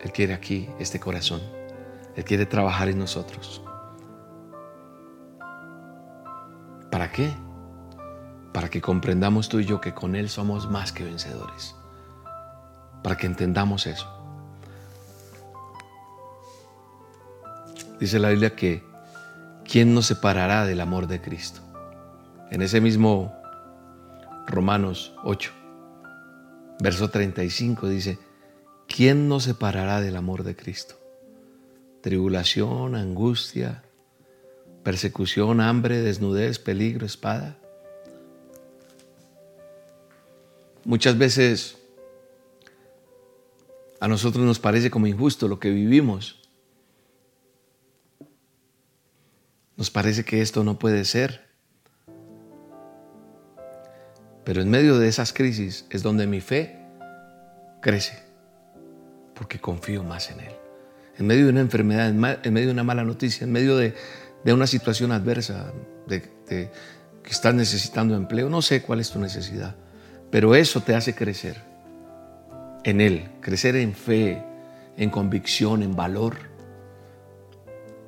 [0.00, 1.40] Él quiere aquí este corazón,
[2.14, 3.62] Él quiere trabajar en nosotros.
[6.90, 7.32] ¿Para qué?
[8.52, 11.74] Para que comprendamos tú y yo que con Él somos más que vencedores.
[13.02, 14.12] Para que entendamos eso.
[17.98, 18.84] Dice la Biblia que
[19.64, 21.60] ¿quién nos separará del amor de Cristo?
[22.50, 23.34] En ese mismo
[24.46, 25.50] Romanos 8,
[26.78, 28.18] verso 35 dice,
[28.86, 30.94] ¿quién nos separará del amor de Cristo?
[32.02, 33.82] Tribulación, angustia,
[34.86, 37.58] persecución, hambre, desnudez, peligro, espada.
[40.84, 41.76] Muchas veces
[43.98, 46.40] a nosotros nos parece como injusto lo que vivimos.
[49.76, 51.48] Nos parece que esto no puede ser.
[54.44, 56.78] Pero en medio de esas crisis es donde mi fe
[57.82, 58.22] crece,
[59.34, 60.52] porque confío más en Él.
[61.18, 63.96] En medio de una enfermedad, en medio de una mala noticia, en medio de,
[64.44, 65.72] de una situación adversa,
[66.06, 66.70] de, que
[67.30, 69.74] estás necesitando empleo, no sé cuál es tu necesidad,
[70.30, 71.56] pero eso te hace crecer
[72.84, 74.42] en Él, crecer en fe,
[74.96, 76.36] en convicción, en valor.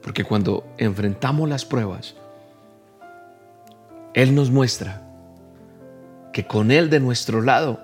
[0.03, 2.15] Porque cuando enfrentamos las pruebas,
[4.15, 5.03] Él nos muestra
[6.33, 7.81] que con Él de nuestro lado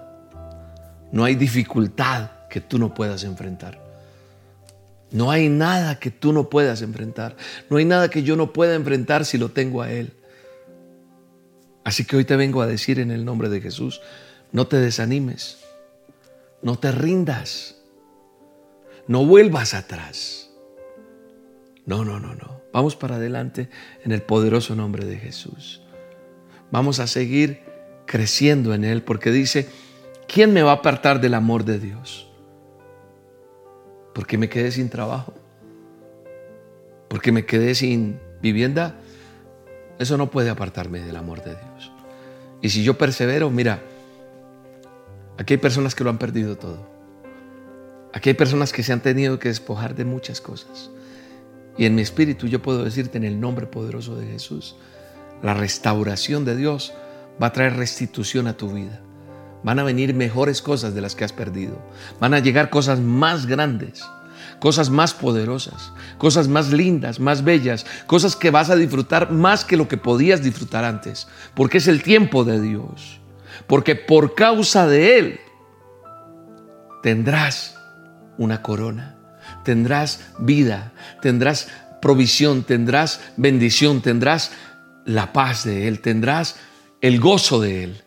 [1.10, 3.83] no hay dificultad que tú no puedas enfrentar.
[5.14, 7.36] No hay nada que tú no puedas enfrentar.
[7.70, 10.12] No hay nada que yo no pueda enfrentar si lo tengo a Él.
[11.84, 14.00] Así que hoy te vengo a decir en el nombre de Jesús,
[14.50, 15.58] no te desanimes,
[16.62, 17.76] no te rindas,
[19.06, 20.50] no vuelvas atrás.
[21.86, 22.62] No, no, no, no.
[22.72, 23.68] Vamos para adelante
[24.04, 25.80] en el poderoso nombre de Jesús.
[26.72, 27.60] Vamos a seguir
[28.04, 29.68] creciendo en Él porque dice,
[30.26, 32.33] ¿quién me va a apartar del amor de Dios?
[34.14, 35.34] Porque me quedé sin trabajo,
[37.08, 38.94] porque me quedé sin vivienda,
[39.98, 41.92] eso no puede apartarme del amor de Dios.
[42.62, 43.82] Y si yo persevero, mira,
[45.36, 46.94] aquí hay personas que lo han perdido todo.
[48.12, 50.90] Aquí hay personas que se han tenido que despojar de muchas cosas.
[51.76, 54.76] Y en mi espíritu yo puedo decirte en el nombre poderoso de Jesús,
[55.42, 56.94] la restauración de Dios
[57.42, 59.00] va a traer restitución a tu vida.
[59.64, 61.78] Van a venir mejores cosas de las que has perdido.
[62.20, 64.04] Van a llegar cosas más grandes,
[64.60, 69.78] cosas más poderosas, cosas más lindas, más bellas, cosas que vas a disfrutar más que
[69.78, 73.20] lo que podías disfrutar antes, porque es el tiempo de Dios.
[73.66, 75.40] Porque por causa de Él
[77.02, 77.78] tendrás
[78.36, 79.16] una corona,
[79.64, 81.68] tendrás vida, tendrás
[82.02, 84.52] provisión, tendrás bendición, tendrás
[85.06, 86.56] la paz de Él, tendrás
[87.00, 88.03] el gozo de Él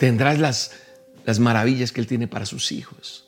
[0.00, 0.72] tendrás las
[1.24, 3.26] las maravillas que Él tiene para sus hijos.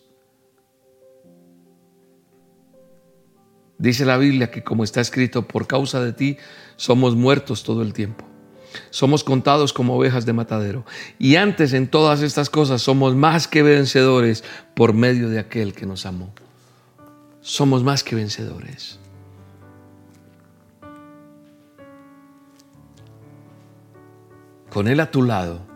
[3.78, 6.37] Dice la Biblia que como está escrito, por causa de ti
[6.76, 8.24] somos muertos todo el tiempo.
[8.90, 10.87] Somos contados como ovejas de matadero.
[11.18, 15.85] Y antes en todas estas cosas somos más que vencedores por medio de aquel que
[15.85, 16.32] nos amó.
[17.40, 18.98] Somos más que vencedores.
[24.70, 25.71] Con Él a tu lado,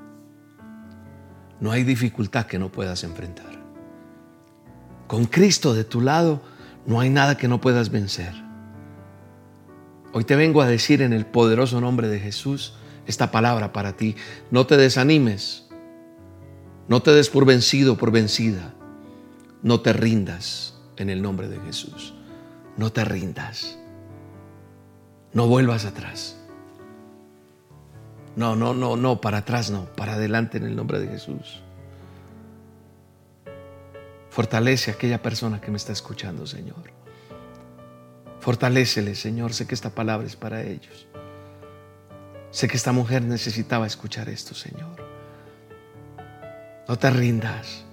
[1.60, 3.56] no hay dificultad que no puedas enfrentar.
[5.06, 6.42] Con Cristo de tu lado,
[6.86, 8.32] no hay nada que no puedas vencer.
[10.12, 12.74] Hoy te vengo a decir en el poderoso nombre de Jesús
[13.06, 14.16] esta palabra para ti.
[14.50, 15.68] No te desanimes.
[16.88, 18.74] No te des por vencido, por vencida.
[19.62, 22.14] No te rindas en el nombre de Jesús.
[22.76, 23.78] No te rindas.
[25.32, 26.35] No vuelvas atrás.
[28.36, 31.62] No, no, no, no, para atrás no, para adelante en el nombre de Jesús.
[34.28, 36.92] Fortalece a aquella persona que me está escuchando, Señor.
[38.40, 39.54] Fortalécele, Señor.
[39.54, 41.06] Sé que esta palabra es para ellos.
[42.50, 45.02] Sé que esta mujer necesitaba escuchar esto, Señor.
[46.86, 47.86] No te rindas.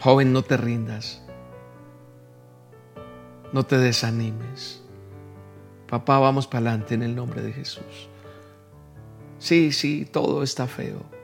[0.00, 1.22] Joven, no te rindas.
[3.52, 4.82] No te desanimes.
[5.88, 8.10] Papá, vamos para adelante en el nombre de Jesús.
[9.46, 11.16] Sí, sí, todo está feo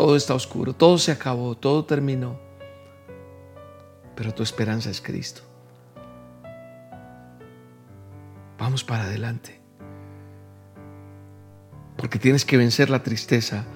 [0.00, 2.40] todo está oscuro, todo se acabó, todo terminó.
[4.14, 5.42] Pero tu esperanza es Cristo.
[8.58, 9.60] Vamos para adelante.
[11.98, 13.66] Porque tienes que vencer la tristeza,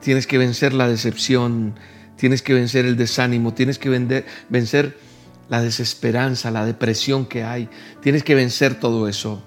[0.00, 1.76] tienes que vencer la decepción,
[2.16, 3.88] tienes que vencer el desánimo, tienes que
[4.48, 4.98] vencer
[5.48, 7.68] la desesperanza, la depresión que hay,
[8.00, 9.44] tienes que vencer todo eso.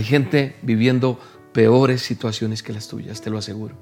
[0.00, 1.20] Hay gente viviendo
[1.52, 3.74] peores situaciones que las tuyas, te lo aseguro.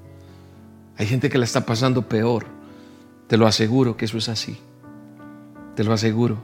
[0.97, 2.45] Hay gente que la está pasando peor,
[3.27, 4.59] te lo aseguro que eso es así,
[5.77, 6.43] te lo aseguro.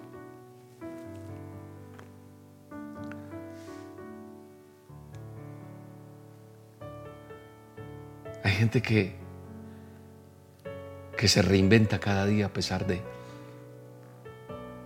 [8.45, 9.17] Hay gente que,
[11.17, 13.01] que se reinventa cada día a pesar de...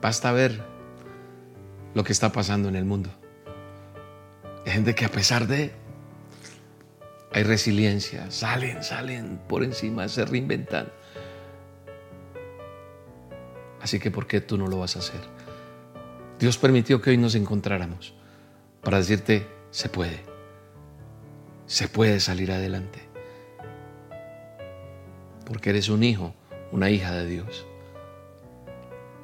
[0.01, 0.63] Basta ver
[1.93, 3.18] lo que está pasando en el mundo.
[4.69, 5.71] Gente que a pesar de
[7.31, 10.91] hay resiliencia, salen, salen por encima, se reinventan.
[13.81, 15.21] Así que ¿por qué tú no lo vas a hacer?
[16.39, 18.13] Dios permitió que hoy nos encontráramos
[18.83, 20.21] para decirte, se puede,
[21.65, 22.99] se puede salir adelante.
[25.45, 26.35] Porque eres un hijo,
[26.71, 27.65] una hija de Dios.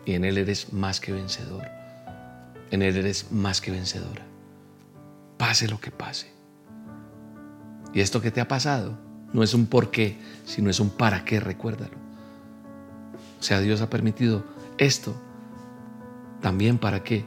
[0.05, 1.63] Y en Él eres más que vencedor.
[2.71, 4.34] En Él eres más que vencedora.
[5.37, 6.31] Pase lo que pase.
[7.93, 8.97] Y esto que te ha pasado
[9.33, 11.97] no es un por qué, sino es un para qué, recuérdalo.
[13.39, 14.43] O sea, Dios ha permitido
[14.77, 15.15] esto
[16.41, 17.25] también para qué?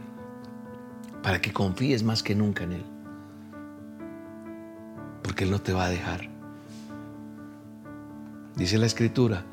[1.22, 2.84] Para que confíes más que nunca en Él.
[5.22, 6.28] Porque Él no te va a dejar.
[8.56, 9.44] Dice la escritura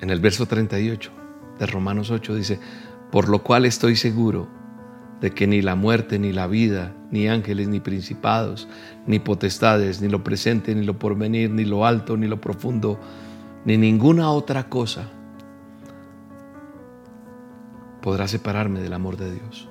[0.00, 1.10] en el verso 38
[1.58, 2.60] de Romanos 8, dice,
[3.10, 4.48] por lo cual estoy seguro
[5.24, 8.68] de que ni la muerte, ni la vida, ni ángeles, ni principados,
[9.06, 13.00] ni potestades, ni lo presente, ni lo porvenir, ni lo alto, ni lo profundo,
[13.64, 15.08] ni ninguna otra cosa
[18.02, 19.66] podrá separarme del amor de Dios.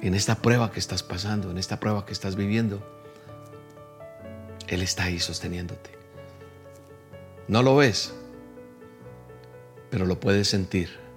[0.00, 2.82] En esta prueba que estás pasando, en esta prueba que estás viviendo,
[4.68, 5.90] Él está ahí sosteniéndote.
[7.46, 8.14] No lo ves,
[9.90, 11.09] pero lo puedes sentir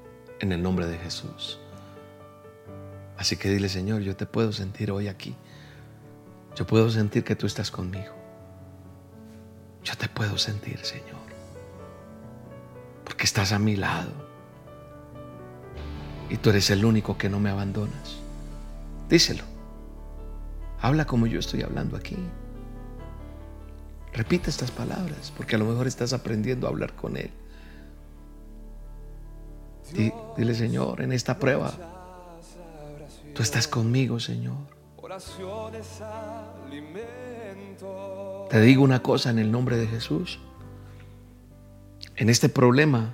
[0.44, 1.58] en el nombre de Jesús.
[3.18, 5.36] Así que dile, Señor, yo te puedo sentir hoy aquí.
[6.56, 8.14] Yo puedo sentir que tú estás conmigo.
[9.84, 11.24] Yo te puedo sentir, Señor.
[13.06, 14.12] Porque estás a mi lado.
[16.30, 18.18] Y tú eres el único que no me abandonas.
[19.10, 19.44] Díselo.
[20.82, 22.18] Habla como yo estoy hablando aquí.
[24.12, 27.32] Repite estas palabras, porque a lo mejor estás aprendiendo a hablar con Él
[30.38, 31.74] dile, Señor, en esta prueba,
[33.34, 34.58] tú estás conmigo, Señor.
[38.50, 40.40] Te digo una cosa en el nombre de Jesús.
[42.16, 43.14] En este problema,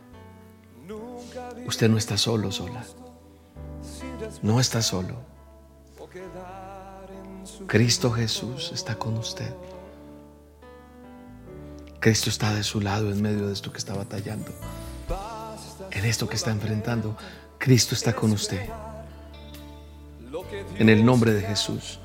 [1.65, 2.83] usted no está solo, sola.
[4.41, 5.15] No está solo.
[7.67, 9.53] Cristo Jesús está con usted.
[11.99, 14.51] Cristo está de su lado en medio de esto que está batallando
[15.91, 17.17] en esto que está enfrentando,
[17.57, 18.69] Cristo está con usted.
[20.77, 21.99] en el nombre de Jesús.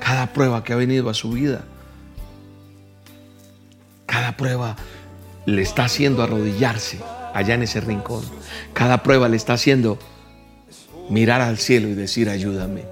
[0.00, 1.64] Cada prueba que ha venido a su vida,
[4.06, 4.76] cada prueba
[5.46, 7.00] le está haciendo arrodillarse
[7.32, 8.22] allá en ese rincón.
[8.72, 9.98] Cada prueba le está haciendo
[11.10, 12.84] mirar al cielo y decir, ayúdame,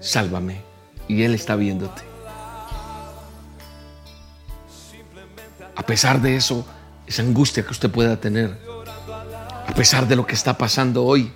[0.00, 0.60] sálvame.
[1.08, 2.02] Y Él está viéndote.
[5.74, 6.66] A pesar de eso,
[7.06, 8.65] esa angustia que usted pueda tener,
[9.76, 11.30] pesar de lo que está pasando hoy,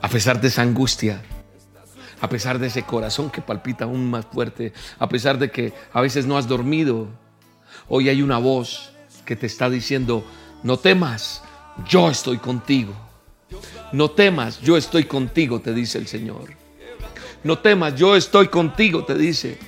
[0.00, 1.20] a pesar de esa angustia,
[2.20, 6.00] a pesar de ese corazón que palpita aún más fuerte, a pesar de que a
[6.00, 7.08] veces no has dormido,
[7.88, 8.92] hoy hay una voz
[9.24, 10.24] que te está diciendo,
[10.62, 11.42] no temas,
[11.88, 12.94] yo estoy contigo.
[13.90, 16.50] No temas, yo estoy contigo, te dice el Señor.
[17.42, 19.58] No temas, yo estoy contigo, te dice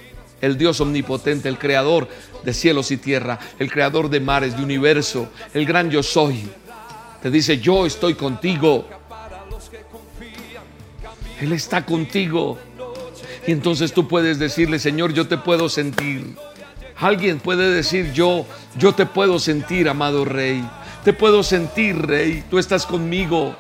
[0.41, 2.09] el Dios omnipotente, el creador
[2.43, 6.49] de cielos y tierra, el creador de mares, de universo, el gran yo soy.
[7.23, 8.87] Te dice, yo estoy contigo.
[11.41, 12.59] Él está contigo.
[13.47, 16.37] Y entonces tú puedes decirle, Señor, yo te puedo sentir.
[16.97, 18.45] Alguien puede decir, yo,
[18.77, 20.65] yo te puedo sentir, amado Rey.
[21.05, 22.45] Te puedo sentir, Rey.
[22.51, 23.57] Tú estás conmigo.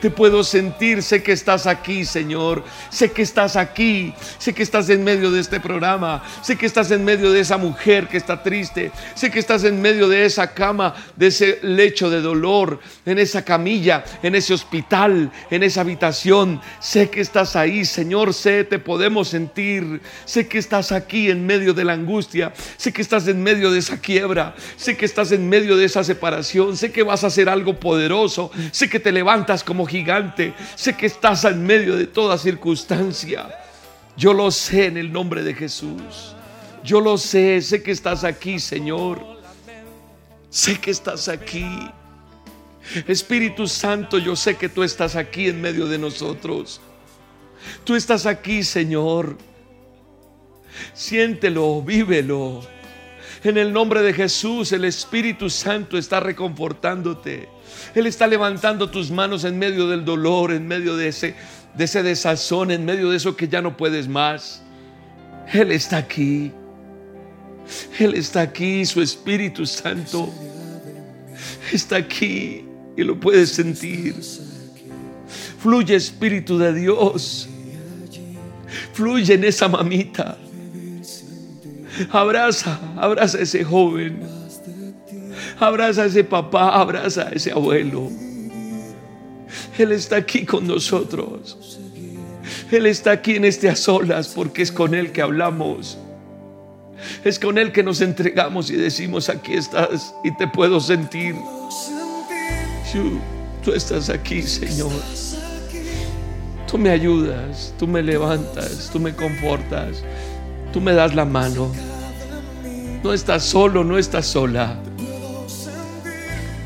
[0.00, 2.62] Te puedo sentir, sé que estás aquí, Señor.
[2.88, 4.14] Sé que estás aquí.
[4.38, 6.22] Sé que estás en medio de este programa.
[6.40, 8.92] Sé que estás en medio de esa mujer que está triste.
[9.16, 13.44] Sé que estás en medio de esa cama, de ese lecho de dolor, en esa
[13.44, 16.60] camilla, en ese hospital, en esa habitación.
[16.78, 18.34] Sé que estás ahí, Señor.
[18.34, 20.00] Sé, te podemos sentir.
[20.24, 22.52] Sé que estás aquí en medio de la angustia.
[22.76, 24.54] Sé que estás en medio de esa quiebra.
[24.76, 26.76] Sé que estás en medio de esa separación.
[26.76, 28.52] Sé que vas a hacer algo poderoso.
[28.70, 30.54] Sé que te levantas como gigante.
[30.74, 33.48] Sé que estás en medio de toda circunstancia.
[34.16, 36.34] Yo lo sé en el nombre de Jesús.
[36.84, 39.20] Yo lo sé, sé que estás aquí, Señor.
[40.50, 41.66] Sé que estás aquí.
[43.06, 46.80] Espíritu Santo, yo sé que tú estás aquí en medio de nosotros.
[47.84, 49.36] Tú estás aquí, Señor.
[50.94, 52.77] Siéntelo, vívelo.
[53.44, 57.48] En el nombre de Jesús, el Espíritu Santo está reconfortándote.
[57.94, 61.34] Él está levantando tus manos en medio del dolor, en medio de ese,
[61.74, 64.62] de ese desazón, en medio de eso que ya no puedes más.
[65.52, 66.50] Él está aquí.
[67.98, 70.32] Él está aquí, su Espíritu Santo
[71.72, 72.64] está aquí
[72.96, 74.16] y lo puedes sentir.
[75.60, 77.48] Fluye Espíritu de Dios.
[78.92, 80.38] Fluye en esa mamita.
[82.10, 84.20] Abraza, abraza a ese joven.
[85.58, 88.10] Abraza a ese papá, abraza a ese abuelo.
[89.78, 91.78] Él está aquí con nosotros.
[92.70, 95.98] Él está aquí en este a solas porque es con Él que hablamos.
[97.24, 101.34] Es con Él que nos entregamos y decimos, aquí estás y te puedo sentir.
[102.92, 103.18] Tú,
[103.64, 104.92] tú estás aquí, Señor.
[106.70, 110.02] Tú me ayudas, tú me levantas, tú me confortas,
[110.72, 111.72] tú me das la mano.
[113.02, 114.76] No estás solo, no estás sola.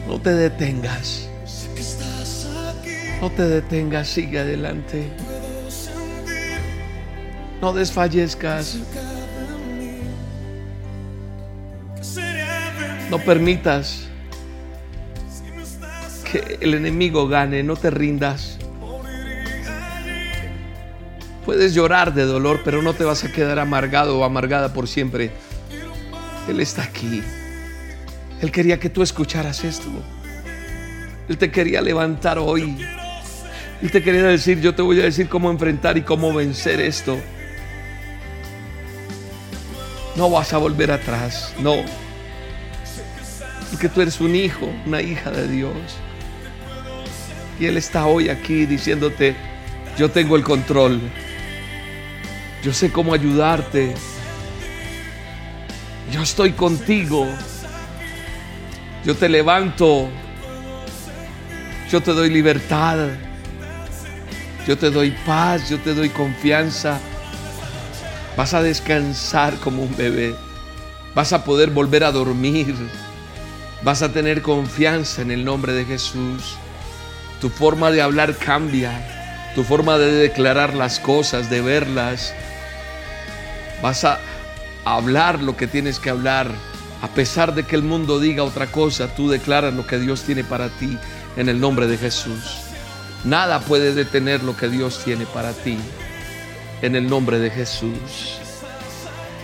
[0.07, 1.29] No te detengas.
[3.21, 5.09] No te detengas, sigue adelante.
[7.61, 8.79] No desfallezcas.
[13.11, 14.09] No permitas
[16.31, 18.59] que el enemigo gane, no te rindas.
[21.45, 25.33] Puedes llorar de dolor, pero no te vas a quedar amargado o amargada por siempre.
[26.49, 27.23] Él está aquí.
[28.41, 29.89] Él quería que tú escucharas esto.
[31.29, 32.77] Él te quería levantar hoy.
[33.81, 37.19] Él te quería decir, yo te voy a decir cómo enfrentar y cómo vencer esto.
[40.15, 41.77] No vas a volver atrás, no.
[43.71, 45.73] Porque tú eres un hijo, una hija de Dios.
[47.59, 49.35] Y Él está hoy aquí diciéndote,
[49.97, 51.01] yo tengo el control.
[52.63, 53.95] Yo sé cómo ayudarte.
[56.13, 57.27] Yo estoy contigo.
[59.05, 60.09] Yo te levanto.
[61.91, 63.09] Yo te doy libertad.
[64.67, 65.69] Yo te doy paz.
[65.69, 67.01] Yo te doy confianza.
[68.37, 70.33] Vas a descansar como un bebé.
[71.17, 72.77] Vas a poder volver a dormir.
[73.83, 76.57] Vas a tener confianza en el nombre de Jesús.
[77.41, 78.93] Tu forma de hablar cambia.
[79.57, 82.33] Tu forma de declarar las cosas, de verlas.
[83.83, 84.21] Vas a
[84.85, 86.49] hablar lo que tienes que hablar
[87.03, 90.45] a pesar de que el mundo diga otra cosa, tú declaras lo que Dios tiene
[90.45, 90.97] para ti
[91.37, 92.61] en el nombre de Jesús.
[93.25, 95.79] Nada puede detener lo que Dios tiene para ti
[96.81, 98.39] en el nombre de Jesús.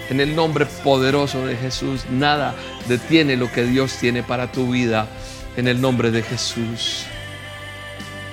[0.08, 2.54] En el nombre poderoso de Jesús, nada
[2.86, 5.08] detiene lo que Dios tiene para tu vida
[5.56, 7.06] en el nombre de Jesús.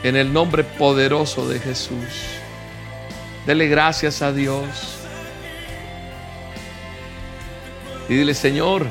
[0.04, 2.38] En el nombre poderoso de Jesús.
[3.48, 4.95] Dele gracias a Dios.
[8.08, 8.86] Y dile, Señor,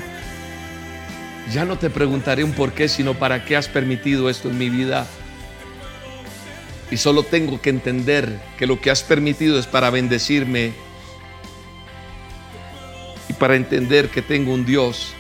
[1.53, 4.71] ya no te preguntaré un por qué, sino para qué has permitido esto en mi
[4.71, 5.07] vida.
[6.91, 10.73] Y solo tengo que entender que lo que has permitido es para bendecirme
[13.29, 15.15] y para entender que tengo un Dios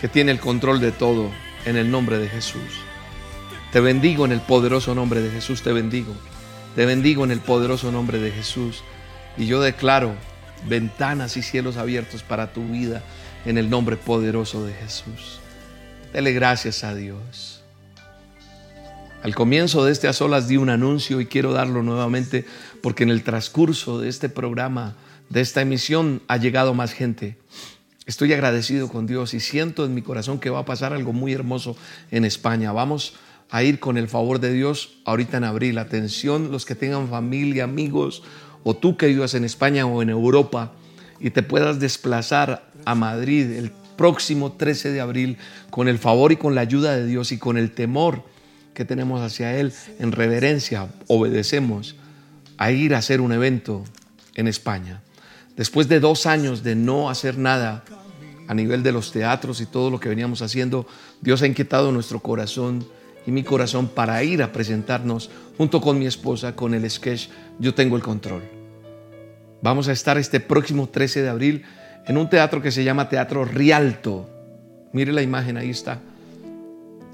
[0.00, 1.30] que tiene el control de todo
[1.64, 2.80] en el nombre de Jesús.
[3.72, 6.14] Te bendigo en el poderoso nombre de Jesús, te bendigo.
[6.74, 8.82] Te bendigo en el poderoso nombre de Jesús.
[9.36, 10.14] Y yo declaro
[10.68, 13.02] ventanas y cielos abiertos para tu vida
[13.46, 15.38] en el nombre poderoso de Jesús.
[16.12, 17.62] Dele gracias a Dios.
[19.22, 22.44] Al comienzo de este a solas di un anuncio y quiero darlo nuevamente
[22.82, 24.96] porque en el transcurso de este programa,
[25.30, 27.38] de esta emisión, ha llegado más gente.
[28.04, 31.32] Estoy agradecido con Dios y siento en mi corazón que va a pasar algo muy
[31.32, 31.76] hermoso
[32.10, 32.72] en España.
[32.72, 33.14] Vamos
[33.50, 35.78] a ir con el favor de Dios ahorita en abril.
[35.78, 38.22] Atención, los que tengan familia, amigos,
[38.64, 40.72] o tú que vivas en España o en Europa
[41.20, 45.36] y te puedas desplazar a Madrid el próximo 13 de abril
[45.70, 48.22] con el favor y con la ayuda de Dios y con el temor
[48.72, 51.96] que tenemos hacia Él, en reverencia, obedecemos
[52.58, 53.84] a ir a hacer un evento
[54.34, 55.02] en España.
[55.56, 57.84] Después de dos años de no hacer nada
[58.46, 60.86] a nivel de los teatros y todo lo que veníamos haciendo,
[61.22, 62.86] Dios ha inquietado nuestro corazón
[63.26, 67.28] y mi corazón para ir a presentarnos junto con mi esposa con el sketch
[67.58, 68.42] Yo tengo el control.
[69.62, 71.64] Vamos a estar este próximo 13 de abril
[72.06, 74.28] en un teatro que se llama Teatro Rialto.
[74.92, 76.00] Mire la imagen, ahí está.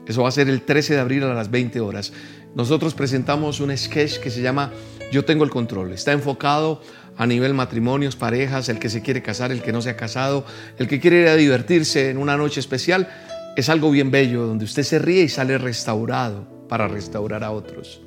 [0.06, 2.12] Eso va a ser el 13 de abril a las 20 horas.
[2.54, 4.70] Nosotros presentamos un sketch que se llama
[5.10, 5.92] Yo tengo el control.
[5.92, 6.82] Está enfocado
[7.16, 10.44] a nivel matrimonios, parejas, el que se quiere casar, el que no se ha casado,
[10.78, 13.08] el que quiere ir a divertirse en una noche especial,
[13.56, 18.00] es algo bien bello, donde usted se ríe y sale restaurado para restaurar a otros,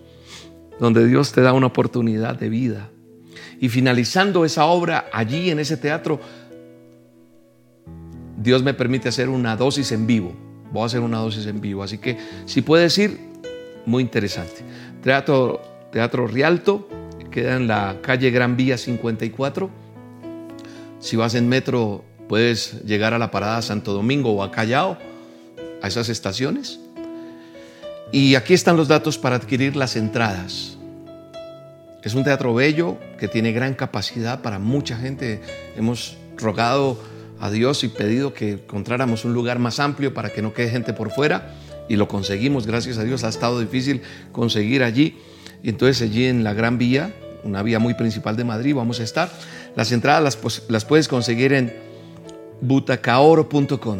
[0.79, 2.89] donde Dios te da una oportunidad de vida.
[3.59, 6.19] Y finalizando esa obra allí en ese teatro,
[8.37, 10.33] Dios me permite hacer una dosis en vivo.
[10.71, 13.19] Voy a hacer una dosis en vivo, así que si puedes ir,
[13.85, 14.63] muy interesante.
[15.01, 15.61] Teatro,
[15.91, 16.89] teatro Rialto,
[17.31, 19.69] queda en la calle Gran Vía 54.
[20.99, 24.97] Si vas en metro, puedes llegar a la parada Santo Domingo o a Callao,
[25.81, 26.79] a esas estaciones.
[28.11, 30.77] Y aquí están los datos para adquirir las entradas.
[32.03, 35.41] Es un teatro bello que tiene gran capacidad para mucha gente.
[35.75, 36.97] Hemos rogado
[37.39, 40.93] a Dios y pedido que encontráramos un lugar más amplio para que no quede gente
[40.93, 41.55] por fuera
[41.87, 43.23] y lo conseguimos, gracias a Dios.
[43.23, 45.17] Ha estado difícil conseguir allí.
[45.63, 47.13] Y entonces allí en la Gran Vía,
[47.43, 49.29] una vía muy principal de Madrid, vamos a estar.
[49.75, 51.73] Las entradas las, las puedes conseguir en
[52.61, 53.99] butacaoro.com.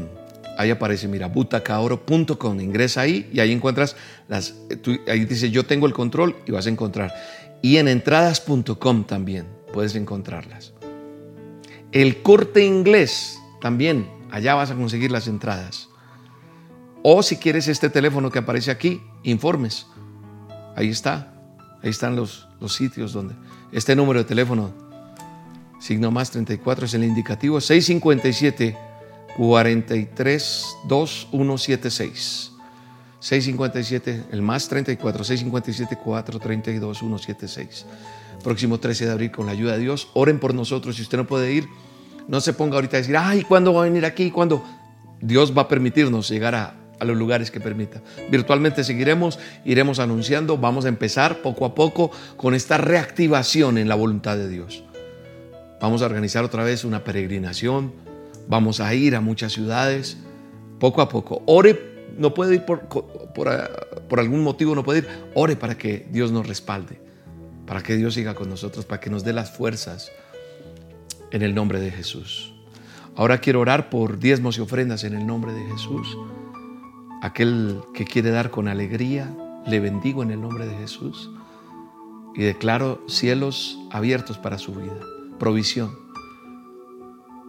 [0.58, 2.60] Ahí aparece, mira, butacaoro.com.
[2.60, 3.96] Ingresa ahí y ahí encuentras
[4.28, 4.56] las.
[5.08, 7.14] ahí dice yo tengo el control y vas a encontrar.
[7.62, 10.75] Y en entradas.com también puedes encontrarlas.
[11.96, 15.88] El corte inglés también, allá vas a conseguir las entradas.
[17.04, 19.88] O si quieres este teléfono que aparece aquí, informes.
[20.76, 21.34] Ahí está.
[21.82, 23.34] Ahí están los, los sitios donde.
[23.72, 24.74] Este número de teléfono,
[25.80, 28.78] signo más 34, es el indicativo 657
[29.38, 32.52] 43 2176.
[33.22, 37.86] 657, el más 34, 657 432 176.
[38.44, 40.98] Próximo 13 de abril, con la ayuda de Dios, oren por nosotros.
[40.98, 41.68] Si usted no puede ir,
[42.28, 44.32] no se ponga ahorita a decir, ay, ¿cuándo va a venir aquí?
[44.32, 44.64] ¿Cuándo?
[45.22, 48.02] Dios va a permitirnos llegar a, los lugares que permita.
[48.32, 53.96] Virtualmente seguiremos, iremos anunciando, vamos a empezar poco a poco con esta reactivación en la
[53.96, 54.84] voluntad de Dios.
[55.82, 57.94] Vamos a organizar otra vez una peregrinación,
[58.48, 60.18] vamos a ir a muchas ciudades,
[60.80, 61.44] poco a poco.
[61.46, 66.32] Ore, no puede ir por, por, algún motivo, no puede ir, ore para que Dios
[66.32, 67.00] nos respalde,
[67.68, 70.12] para que Dios siga con nosotros, para que nos dé las fuerzas
[71.36, 72.54] en el nombre de Jesús.
[73.18, 76.18] Ahora quiero orar por diezmos y ofrendas en el nombre de Jesús.
[77.22, 79.36] Aquel que quiere dar con alegría,
[79.68, 81.30] le bendigo en el nombre de Jesús
[82.36, 84.98] y declaro cielos abiertos para su vida,
[85.38, 85.92] provisión.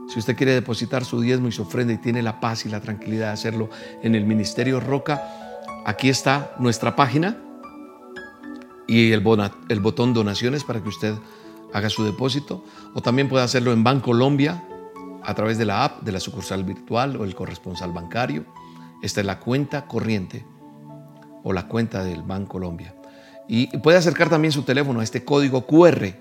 [0.09, 2.81] Si usted quiere depositar su diezmo y su ofrenda y tiene la paz y la
[2.81, 3.71] tranquilidad de hacerlo
[4.03, 5.23] en el Ministerio Roca,
[5.85, 7.37] aquí está nuestra página
[8.89, 9.23] y el,
[9.69, 11.15] el botón donaciones para que usted
[11.77, 12.65] haga su depósito.
[12.95, 14.65] O también puede hacerlo en Bancolombia
[15.23, 18.47] a través de la app de la sucursal virtual o el corresponsal bancario.
[19.03, 20.47] Esta es la cuenta corriente
[21.45, 22.95] o la cuenta del Banco Colombia.
[23.47, 26.15] Y puede acercar también su teléfono a este código QR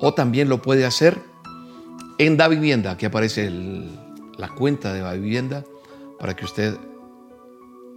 [0.00, 1.20] o también lo puede hacer
[2.18, 2.92] en Da Vivienda.
[2.92, 3.50] Aquí aparece
[4.38, 5.64] la cuenta de Da Vivienda
[6.18, 6.78] para que usted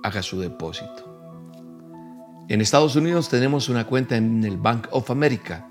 [0.04, 1.08] haga su depósito.
[2.50, 5.68] En Estados Unidos tenemos una cuenta en el Bank of America.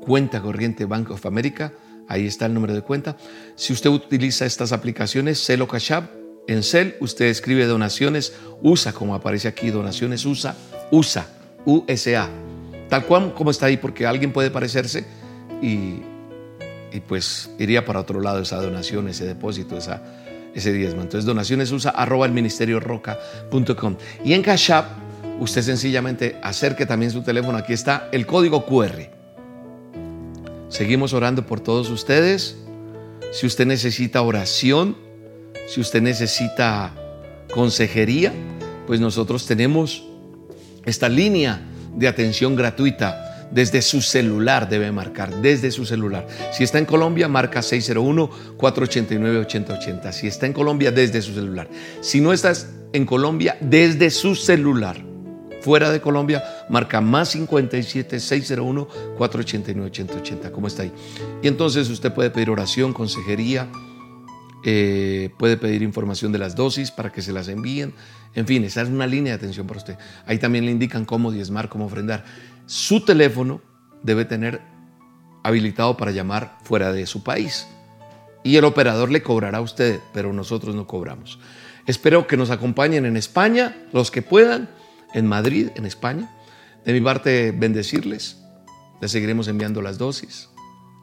[0.00, 1.72] Cuenta corriente Bank of America.
[2.08, 3.16] Ahí está el número de cuenta.
[3.54, 6.10] Si usted utiliza estas aplicaciones, Celo Cash App,
[6.50, 10.56] en Cel usted escribe donaciones, USA, como aparece aquí, donaciones USA,
[10.90, 11.26] USA,
[11.64, 12.28] USA.
[12.88, 15.04] Tal cual como está ahí, porque alguien puede parecerse
[15.62, 16.02] y,
[17.06, 20.02] pues iría para otro lado esa donación, ese depósito, esa,
[20.52, 21.02] ese diezmo.
[21.02, 23.96] Entonces, donaciones USA, arroba el ministerio roca.com.
[24.24, 24.86] Y en Cash App,
[25.38, 27.58] usted sencillamente acerque también su teléfono.
[27.58, 29.19] Aquí está el código QR.
[30.70, 32.56] Seguimos orando por todos ustedes.
[33.32, 34.96] Si usted necesita oración,
[35.66, 36.94] si usted necesita
[37.52, 38.32] consejería,
[38.86, 40.04] pues nosotros tenemos
[40.84, 41.60] esta línea
[41.96, 43.48] de atención gratuita.
[43.50, 46.28] Desde su celular debe marcar, desde su celular.
[46.52, 50.12] Si está en Colombia, marca 601-489-8080.
[50.12, 51.68] Si está en Colombia, desde su celular.
[52.00, 55.09] Si no estás en Colombia, desde su celular.
[55.60, 60.52] Fuera de Colombia, marca más 57 601 489 8080.
[60.52, 60.92] ¿Cómo está ahí?
[61.42, 63.68] Y entonces usted puede pedir oración, consejería,
[64.64, 67.94] eh, puede pedir información de las dosis para que se las envíen.
[68.34, 69.98] En fin, esa es una línea de atención para usted.
[70.26, 72.24] Ahí también le indican cómo diezmar, cómo ofrendar.
[72.66, 73.60] Su teléfono
[74.02, 74.60] debe tener
[75.42, 77.66] habilitado para llamar fuera de su país.
[78.42, 81.38] Y el operador le cobrará a usted, pero nosotros no cobramos.
[81.86, 84.70] Espero que nos acompañen en España, los que puedan,
[85.14, 86.30] en Madrid, en España.
[86.84, 88.38] De mi parte, bendecirles.
[89.00, 90.48] Les seguiremos enviando las dosis.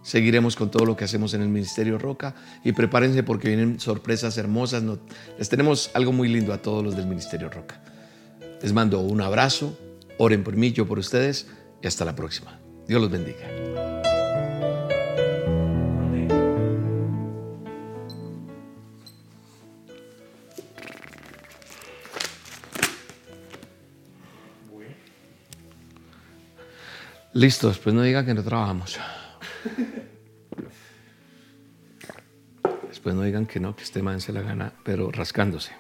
[0.03, 2.33] Seguiremos con todo lo que hacemos en el Ministerio Roca
[2.63, 4.83] y prepárense porque vienen sorpresas hermosas.
[5.37, 7.81] Les tenemos algo muy lindo a todos los del Ministerio Roca.
[8.61, 9.77] Les mando un abrazo,
[10.17, 11.47] oren por mí, yo por ustedes
[11.83, 12.59] y hasta la próxima.
[12.87, 13.96] Dios los bendiga.
[27.37, 28.97] Listo, después no digan que no trabajamos.
[32.87, 35.71] Después no digan que no, que este man se la gana, pero rascándose.